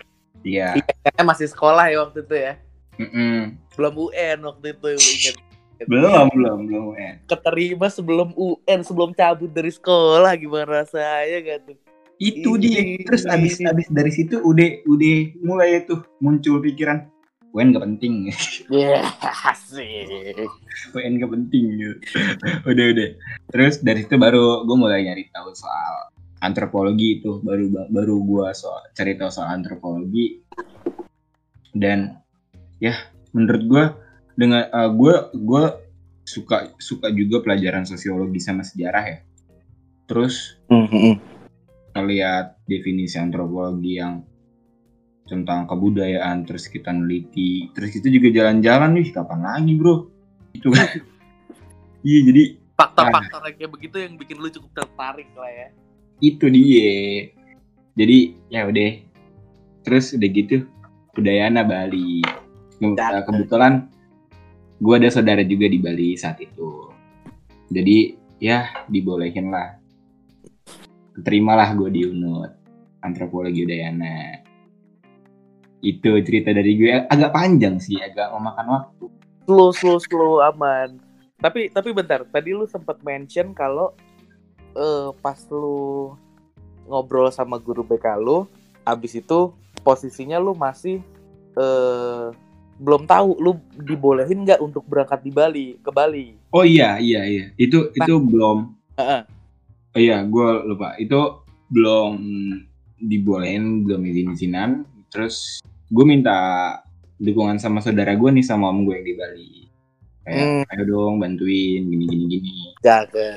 Iya 0.47 0.79
Kayaknya 0.79 1.23
masih 1.25 1.47
sekolah 1.47 1.85
ya 1.85 1.97
waktu 2.01 2.19
itu 2.21 2.35
ya. 2.35 2.53
mm-mm. 2.97 3.37
Belum 3.75 3.93
UN 4.07 4.37
waktu 4.41 4.67
itu 4.71 4.87
inget. 4.95 5.35
belum 5.83 6.31
belum 6.31 6.57
belum 6.65 6.85
eh. 6.97 7.21
Keterima 7.25 7.85
sebelum 7.87 8.33
UN, 8.33 8.79
sebelum 8.81 9.11
cabut 9.11 9.51
dari 9.51 9.69
sekolah 9.69 10.33
gimana 10.33 10.81
rasanya 10.81 11.37
gak 11.43 11.59
tuh? 11.65 11.77
itu 12.17 12.57
dia 12.57 12.81
terus 12.99 13.29
abis 13.29 13.61
abis 13.61 13.85
dari 13.87 14.09
situ 14.09 14.41
udah 14.41 14.81
udah 14.89 15.17
mulai 15.37 15.85
tuh 15.85 16.01
muncul 16.17 16.57
pikiran 16.57 17.05
UN 17.53 17.69
gak 17.69 17.85
penting 17.85 18.33
Iya, 18.67 19.05
asik. 19.53 20.33
UN 20.93 21.13
gak 21.15 21.29
penting 21.29 21.77
gitu. 21.77 22.17
udah 22.65 22.85
udah 22.89 23.09
terus 23.47 23.77
dari 23.79 24.01
situ 24.01 24.17
baru 24.17 24.65
gue 24.65 24.75
mulai 24.75 25.05
nyari 25.05 25.29
tahu 25.29 25.53
soal 25.53 26.09
antropologi 26.41 27.21
itu 27.21 27.41
baru 27.41 27.89
baru 27.89 28.15
gue 28.21 28.47
soal 28.53 28.85
cari 28.93 29.17
tahu 29.17 29.29
soal 29.33 29.57
antropologi 29.57 30.41
dan 31.73 32.21
ya 32.77 32.93
menurut 33.33 33.63
gue 33.65 33.83
dengan 34.37 34.69
uh, 34.69 34.89
gue 34.93 35.13
gue 35.33 35.63
suka 36.27 36.75
suka 36.77 37.07
juga 37.15 37.41
pelajaran 37.41 37.87
sosiologi 37.87 38.37
sama 38.43 38.61
sejarah 38.61 39.03
ya. 39.07 39.19
Terus 40.07 40.59
ngeliat 41.97 42.61
definisi 42.69 43.17
antropologi 43.17 43.97
yang 43.97 44.21
tentang 45.27 45.67
kebudayaan 45.67 46.47
terus 46.47 46.71
kita 46.71 46.93
neliti 46.95 47.67
terus 47.75 47.91
itu 47.91 48.07
juga 48.07 48.31
jalan-jalan 48.31 48.95
nih 48.95 49.07
kapan 49.11 49.39
lagi 49.43 49.73
bro? 49.75 49.95
Itu 50.53 50.69
kan. 50.71 50.87
Iya 52.07 52.29
jadi 52.29 52.43
Faktor-faktor 52.77 53.41
kayak 53.57 53.71
begitu 53.73 53.97
yang 53.99 54.15
bikin 54.15 54.37
lu 54.37 54.47
cukup 54.53 54.71
tertarik 54.85 55.27
lah 55.33 55.49
ya. 55.49 55.67
Itu 56.21 56.45
dia. 56.49 57.29
Jadi 57.97 58.17
ya 58.49 58.65
udah. 58.65 58.91
Terus 59.85 60.13
udah 60.13 60.29
gitu 60.29 60.67
Udayana 61.17 61.65
Bali. 61.65 62.21
Dan- 62.77 63.25
kebetulan 63.25 63.73
gue 64.77 64.95
ada 64.95 65.09
saudara 65.09 65.41
juga 65.41 65.65
di 65.65 65.79
Bali 65.81 66.13
saat 66.13 66.37
itu. 66.37 66.93
Jadi 67.73 68.13
ya 68.37 68.85
dibolehin 68.85 69.49
lah. 69.49 69.81
Terimalah 71.17 71.73
gue 71.73 71.89
di 71.89 72.01
UNUD 72.05 72.51
antropologi 73.01 73.65
Udayana. 73.65 74.45
Itu 75.81 76.21
cerita 76.21 76.53
dari 76.53 76.77
gue 76.77 77.09
agak 77.09 77.33
panjang 77.33 77.81
sih 77.81 77.97
agak 77.97 78.29
memakan 78.33 78.67
waktu. 78.69 79.05
Slow, 79.49 79.71
slow, 79.73 79.97
slow, 79.97 80.33
aman. 80.45 81.01
Tapi 81.37 81.69
tapi 81.69 81.93
bentar, 81.93 82.25
tadi 82.29 82.53
lu 82.53 82.65
sempat 82.65 83.01
mention 83.05 83.53
kalau 83.53 83.93
eh, 84.73 85.09
pas 85.19 85.39
lu 85.47 86.15
ngobrol 86.87 87.27
sama 87.29 87.55
guru 87.57 87.83
BK 87.83 88.17
lu, 88.17 88.47
abis 88.83 89.19
itu 89.19 89.51
posisinya 89.81 90.35
lu 90.37 90.51
masih 90.51 90.99
eh 91.53 92.27
belum 92.77 93.09
tahu 93.09 93.41
lu 93.41 93.51
dibolehin 93.73 94.45
nggak 94.45 94.61
untuk 94.61 94.85
berangkat 94.85 95.25
di 95.25 95.31
Bali 95.33 95.67
ke 95.81 95.89
Bali. 95.89 96.37
Oh 96.53 96.61
iya 96.61 97.01
iya 97.01 97.25
iya. 97.25 97.45
Itu 97.57 97.89
Nah. 97.89 98.05
itu 98.05 98.13
belum. 98.21 98.57
Heeh. 98.97 99.21
Oh 99.95 99.99
iya, 99.99 100.21
gue 100.21 100.47
lupa. 100.63 100.93
Itu 100.95 101.41
belum 101.73 102.13
dibolehin, 103.01 103.81
belum 103.81 104.01
izin-izinan. 104.05 104.85
Terus 105.09 105.57
gue 105.89 106.05
minta 106.05 106.37
dukungan 107.17 107.57
sama 107.57 107.81
saudara 107.81 108.13
gue 108.13 108.29
nih 108.29 108.45
sama 108.45 108.69
om 108.69 108.85
gue 108.85 108.93
yang 108.93 109.05
di 109.05 109.15
Bali. 109.17 109.49
Kayak, 110.21 110.45
Hmm. 110.45 110.63
ayo 110.69 110.83
dong 110.85 111.13
bantuin 111.17 111.81
gini 111.81 112.05
gini 112.05 112.25
gini. 112.29 112.53
Jaga. 112.85 113.29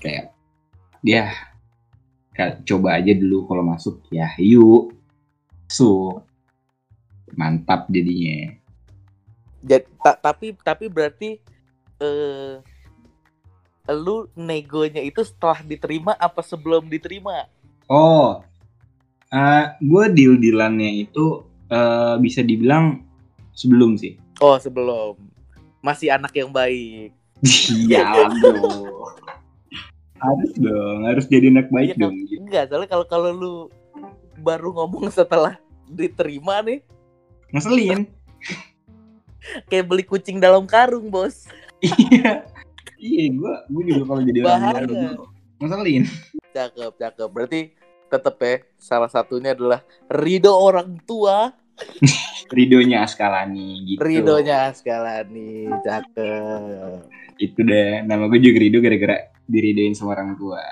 Kayak 0.00 0.32
dia 1.02 1.34
kayak, 2.32 2.64
coba 2.64 2.96
aja 2.96 3.12
dulu 3.12 3.44
kalau 3.50 3.66
masuk 3.66 4.00
ya 4.08 4.30
yuk. 4.38 4.94
So 5.68 6.20
mantap 7.34 7.90
jadinya. 7.90 8.54
Jadi, 9.62 9.86
ta- 9.98 10.18
tapi 10.18 10.54
tapi 10.58 10.86
berarti 10.86 11.38
eh 12.02 12.54
lu 13.90 14.30
negonya 14.38 15.02
itu 15.02 15.26
setelah 15.26 15.58
diterima 15.62 16.14
apa 16.14 16.38
sebelum 16.40 16.86
diterima? 16.86 17.50
Oh, 17.90 18.40
gue 19.82 20.04
deal 20.14 20.38
dealannya 20.38 21.02
itu 21.02 21.42
eh, 21.66 22.14
bisa 22.22 22.46
dibilang 22.46 23.02
sebelum 23.52 23.98
sih. 23.98 24.16
Oh, 24.38 24.54
sebelum. 24.56 25.18
Masih 25.82 26.14
anak 26.14 26.32
yang 26.36 26.54
baik. 26.54 27.10
Iya 27.74 28.06
dong. 28.06 28.38
Harus 30.22 30.52
dong, 30.54 30.98
harus 31.02 31.24
jadi 31.26 31.50
anak 31.50 31.66
baik 31.74 31.98
Iya, 31.98 32.00
dong. 32.00 32.14
Gitu. 32.30 32.38
Enggak, 32.46 32.64
soalnya 32.70 32.88
kalau 32.88 33.06
kalau 33.10 33.30
lu 33.34 33.54
baru 34.38 34.70
ngomong 34.70 35.10
setelah 35.10 35.58
diterima 35.90 36.62
nih, 36.62 36.80
Ngeselin. 37.52 38.08
kayak 39.68 39.84
beli 39.90 40.04
kucing 40.06 40.38
dalam 40.38 40.64
karung, 40.64 41.10
Bos. 41.10 41.46
Iya. 41.82 42.46
Iya, 43.02 43.34
gue 43.34 43.54
gue 43.66 43.82
juga 43.90 44.02
kalau 44.06 44.22
jadi 44.22 44.38
orang 44.46 44.62
baru 44.70 44.94
ngeselin. 45.58 46.02
Cakep, 46.54 46.92
cakep. 46.94 47.28
Berarti 47.34 47.60
tetep 48.06 48.36
ya 48.38 48.54
salah 48.78 49.10
satunya 49.10 49.50
adalah 49.50 49.82
ridho 50.06 50.54
orang 50.54 51.02
tua, 51.02 51.50
Ridonya 52.52 53.04
Askalani 53.08 53.96
gitu. 53.96 54.00
ridhonya 54.04 54.68
Askalani. 54.70 55.72
Cakep. 55.82 57.08
Itu 57.40 57.60
deh. 57.64 58.04
Nama 58.04 58.28
gue 58.28 58.38
juga 58.38 58.58
Rido 58.60 58.78
gara-gara 58.84 59.16
diridoin 59.48 59.96
sama 59.96 60.14
orang 60.14 60.36
tua. 60.36 60.62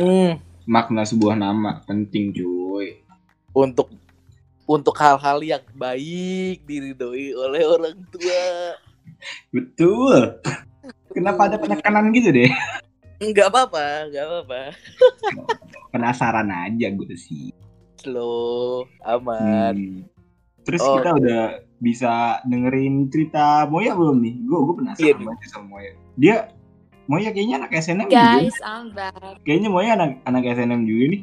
Hmm, 0.00 0.40
Makna 0.66 1.02
sebuah 1.04 1.34
nama 1.36 1.82
penting 1.84 2.32
cuy. 2.32 3.02
untuk 3.50 3.90
untuk 4.70 4.94
hal-hal 4.94 5.42
yang 5.42 5.64
baik 5.74 6.62
diridhoi 6.62 7.34
oleh 7.34 7.62
orang 7.66 7.98
tua. 8.14 8.44
Betul. 9.50 10.38
Kenapa 11.10 11.50
ada 11.50 11.58
penekanan 11.58 12.14
gitu 12.14 12.30
deh? 12.30 12.46
Enggak 13.18 13.50
apa-apa, 13.50 14.06
enggak 14.06 14.24
apa-apa. 14.30 14.60
Penasaran 15.90 16.48
aja 16.48 16.86
gue 16.88 17.18
sih. 17.18 17.50
Slow, 17.98 18.86
aman. 19.02 19.74
Hmm. 19.74 20.19
Terus 20.62 20.80
Oh. 20.80 20.98
kita 20.98 21.10
udah 21.16 21.42
bisa 21.80 22.12
dengerin 22.44 23.08
cerita 23.08 23.64
Moya 23.66 23.96
belum 23.96 24.20
nih? 24.20 24.34
Gue 24.44 24.58
gue 24.60 24.74
penasaran 24.76 25.06
Iya, 25.06 25.14
banget 25.16 25.48
sama 25.48 25.66
Moya. 25.66 25.90
Dia 26.14 26.36
Moya 27.04 27.28
kayaknya 27.32 27.56
anak 27.58 27.70
SNM 27.74 28.06
juga. 28.06 28.22
Guys, 28.36 28.58
I'm 28.60 28.86
back. 28.92 29.14
Kayaknya 29.42 29.68
Moya 29.68 29.90
anak 29.94 30.10
anak 30.22 30.42
SNM 30.46 30.82
juga 30.84 31.04
nih. 31.08 31.22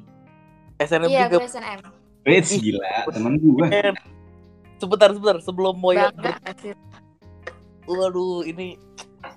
SNM 0.77 1.07
Iya, 1.07 1.21
juga. 1.25 1.35
gue 1.37 1.47
SNM. 1.47 1.79
Eh 2.27 2.41
gila 2.43 2.91
temen 3.07 3.33
gue. 3.37 3.65
Sebentar, 4.77 5.09
sebentar. 5.09 5.37
Sebelum 5.39 5.75
Moya 5.75 6.11
Bangga? 6.11 6.35
Waduh, 7.87 8.43
ini 8.43 8.75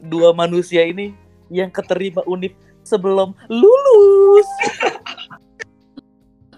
dua 0.02 0.32
manusia 0.32 0.82
ini 0.82 1.14
yang 1.48 1.70
keterima 1.70 2.24
unip 2.24 2.52
sebelum 2.82 3.30
lulus. 3.46 4.48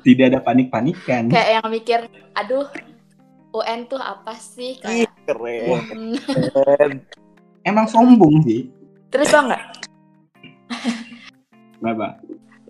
Tidak 0.02 0.24
ada 0.26 0.40
panik-panikan. 0.40 1.31
Kayak 1.31 1.48
yang 1.52 1.66
mikir, 1.68 2.00
aduh, 2.35 2.66
UN 3.52 3.84
tuh 3.84 4.00
apa 4.00 4.32
sih? 4.40 4.80
Ih, 4.80 5.04
Kayak, 5.04 5.12
keren. 5.28 5.80
hmm. 5.92 6.16
keren. 6.56 6.92
Emang 7.68 7.86
sombong 7.86 8.42
sih. 8.42 8.66
Terus 9.12 9.28
tau 9.28 9.44
nggak? 9.46 9.64
Kenapa? 11.78 12.18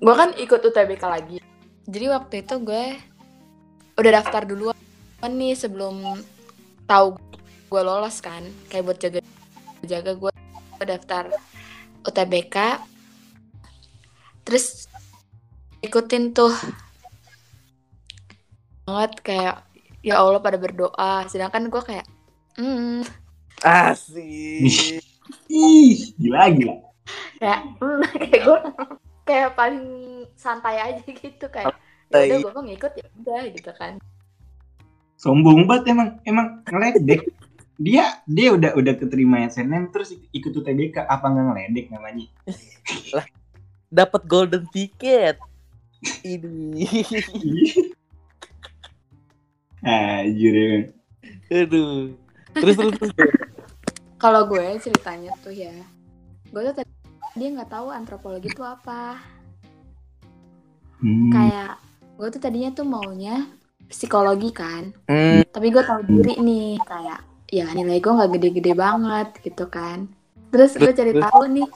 Gue 0.03 0.15
kan 0.19 0.35
ikut 0.35 0.61
UTBK 0.61 1.03
lagi. 1.07 1.39
Jadi 1.87 2.07
waktu 2.11 2.35
itu 2.43 2.55
gue 2.61 2.85
udah 3.95 4.11
daftar 4.19 4.43
duluan 4.43 4.75
nih 5.23 5.55
sebelum 5.55 6.03
tahu 6.91 7.15
gue 7.71 7.83
lolos 7.83 8.19
kan. 8.19 8.43
Kayak 8.67 8.85
buat 8.91 8.99
jaga 8.99 9.21
jaga 9.87 10.13
gue 10.19 10.33
daftar 10.83 11.31
UTBK. 12.03 12.57
Terus 14.43 14.91
ikutin 15.87 16.35
tuh 16.35 16.51
banget 18.83 19.13
kayak 19.23 19.57
ya 20.03 20.21
Allah 20.21 20.43
pada 20.43 20.59
berdoa. 20.59 21.25
Sedangkan 21.31 21.71
gue 21.71 21.83
kayak 21.83 22.07
hmm 22.59 23.07
Asik. 23.63 25.01
Ih, 25.47 26.13
gila 26.19 26.51
gila. 26.51 26.77
kayak 27.39 27.61
hmm, 27.79 28.03
kayak 28.23 28.41
gue 28.43 28.59
kayak 29.23 29.51
paling 29.55 29.87
santai 30.35 30.79
aja 30.83 31.03
gitu 31.07 31.47
kayak 31.51 31.75
ya 32.13 32.43
udah 32.43 32.51
gue 32.53 32.65
ngikut 32.75 32.93
ya 32.99 33.07
udah 33.23 33.43
gitu 33.49 33.73
kan 33.73 33.97
Sombong 35.23 35.71
banget 35.71 35.95
emang 35.95 36.19
emang 36.27 36.67
ngeledek. 36.67 37.31
Dia 37.79 38.19
dia 38.27 38.51
udah 38.51 38.75
udah 38.75 38.95
keterima 38.99 39.47
SNM 39.47 39.95
terus 39.95 40.19
ikut 40.35 40.51
UTBK 40.51 41.07
apa 41.07 41.31
nggak 41.31 41.47
ngeledek 41.47 41.87
namanya? 41.95 42.27
Dapat 43.87 44.23
golden 44.27 44.67
ticket. 44.75 45.39
Ini. 46.27 46.91
Anjir 49.83 50.55
emang. 50.55 50.85
Aduh. 51.51 52.15
Terus 52.53 52.75
terus 52.79 52.95
terus. 52.99 53.13
kalau 54.23 54.47
gue 54.47 54.79
ceritanya 54.79 55.35
tuh 55.43 55.51
ya 55.51 55.75
gue 56.47 56.63
tuh 56.71 56.75
tadi 56.79 56.93
dia 57.35 57.49
nggak 57.51 57.75
tahu 57.75 57.91
antropologi 57.91 58.55
itu 58.55 58.63
apa 58.63 59.19
Hmm. 61.03 61.35
kayak 61.35 61.83
gue 62.15 62.29
tuh 62.31 62.39
tadinya 62.39 62.71
tuh 62.71 62.87
maunya 62.87 63.51
psikologi 63.91 64.55
kan 64.55 64.95
Hmm, 65.11 65.43
tapi 65.51 65.75
gue 65.75 65.83
tahu 65.83 66.07
diri 66.07 66.39
nih 66.39 66.79
kayak 66.87 67.27
ya 67.51 67.67
nilai 67.75 67.99
gue 67.99 68.13
nggak 68.15 68.31
gede-gede 68.39 68.73
banget 68.79 69.35
gitu 69.43 69.67
kan 69.67 70.07
terus 70.55 70.79
gue 70.79 70.95
cari 70.95 71.19
tahu 71.19 71.43
nih 71.51 71.67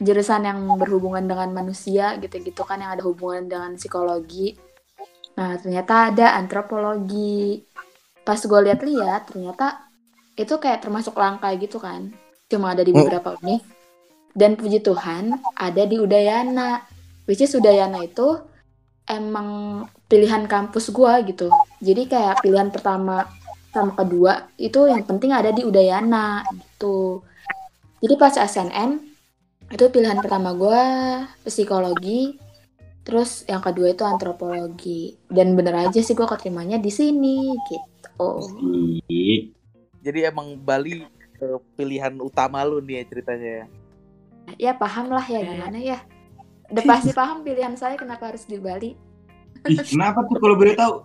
jurusan 0.00 0.48
yang 0.48 0.64
berhubungan 0.80 1.28
dengan 1.28 1.52
manusia 1.52 2.16
gitu-gitu 2.16 2.64
kan 2.64 2.80
yang 2.80 2.96
ada 2.96 3.04
hubungan 3.04 3.44
dengan 3.44 3.76
psikologi 3.76 4.56
nah 5.38 5.54
ternyata 5.54 6.10
ada 6.10 6.34
antropologi. 6.34 7.62
Pas 8.26 8.42
gue 8.42 8.60
lihat-lihat 8.66 9.30
ternyata 9.30 9.86
itu 10.34 10.54
kayak 10.58 10.82
termasuk 10.82 11.14
langka 11.14 11.54
gitu 11.54 11.78
kan. 11.78 12.10
Cuma 12.50 12.74
ada 12.74 12.82
di 12.82 12.90
Hmm. 12.90 13.06
beberapa 13.06 13.38
univ 13.38 13.62
dan 14.34 14.58
puji 14.58 14.82
Tuhan 14.82 15.38
ada 15.54 15.82
di 15.86 15.96
Udayana. 16.02 16.82
Which 17.30 17.44
is 17.44 17.54
Udayana 17.54 18.02
itu 18.02 18.40
emang 19.08 19.84
pilihan 20.08 20.48
kampus 20.48 20.88
gua 20.92 21.20
gitu. 21.24 21.52
Jadi 21.80 22.08
kayak 22.08 22.40
pilihan 22.40 22.72
pertama 22.72 23.28
sama 23.72 23.92
kedua 23.92 24.48
itu 24.56 24.88
yang 24.88 25.04
penting 25.04 25.32
ada 25.36 25.52
di 25.52 25.64
Udayana 25.64 26.40
gitu. 26.52 27.20
Jadi 28.00 28.14
pas 28.16 28.32
SNM 28.32 29.00
itu 29.68 29.84
pilihan 29.92 30.16
pertama 30.24 30.56
gua 30.56 30.80
psikologi 31.44 32.40
terus 33.08 33.48
yang 33.48 33.64
kedua 33.64 33.90
itu 33.90 34.04
antropologi 34.04 35.16
dan 35.26 35.56
bener 35.56 35.88
aja 35.88 35.98
sih 35.98 36.12
gua 36.12 36.28
keterimanya 36.28 36.76
di 36.76 36.92
sini 36.92 37.56
gitu 37.64 38.28
jadi 39.98 40.28
emang 40.28 40.60
Bali 40.60 41.08
eh, 41.40 41.58
pilihan 41.72 42.20
utama 42.20 42.60
lu 42.62 42.78
nih 42.78 43.00
ya 43.00 43.04
ceritanya. 43.08 43.50
ya? 43.50 43.66
ya 44.60 44.72
paham 44.76 45.08
lah 45.08 45.24
ya 45.24 45.40
gimana 45.40 45.78
ya 45.78 45.98
udah 46.68 46.84
pasti 46.84 47.10
paham 47.12 47.40
pilihan 47.40 47.72
saya 47.74 47.96
kenapa 47.96 48.28
harus 48.28 48.44
di 48.44 48.60
Bali 48.60 48.92
Ih, 49.64 49.80
kenapa 49.82 50.22
tuh 50.22 50.38
kalau 50.38 50.54
boleh 50.54 50.76
tahu? 50.76 51.02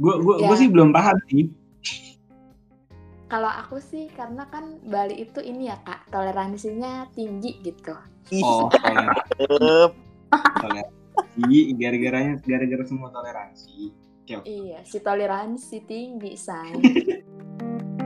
Gue 0.00 0.14
gue 0.16 0.34
Ya. 0.40 0.48
gue 0.48 0.56
sih 0.56 0.68
belum 0.70 0.90
paham 0.90 1.18
sih. 1.28 1.50
kalau 3.26 3.50
aku 3.50 3.82
sih 3.82 4.06
karena 4.14 4.46
kan 4.46 4.78
Bali 4.80 5.26
itu 5.26 5.42
ini 5.42 5.66
ya 5.66 5.76
kak 5.82 6.06
toleransinya 6.08 7.10
tinggi 7.12 7.58
gitu 7.60 7.92
Oh, 8.40 8.70
toleransi. 10.38 11.74
Gara-garanya 11.78 12.32
gara-gara 12.42 12.84
semua 12.86 13.08
toleransi. 13.10 14.04
Oke. 14.24 14.40
iya 14.48 14.80
si 14.88 15.04
toleransi 15.04 15.84
tinggi 15.84 16.32
say 16.32 16.72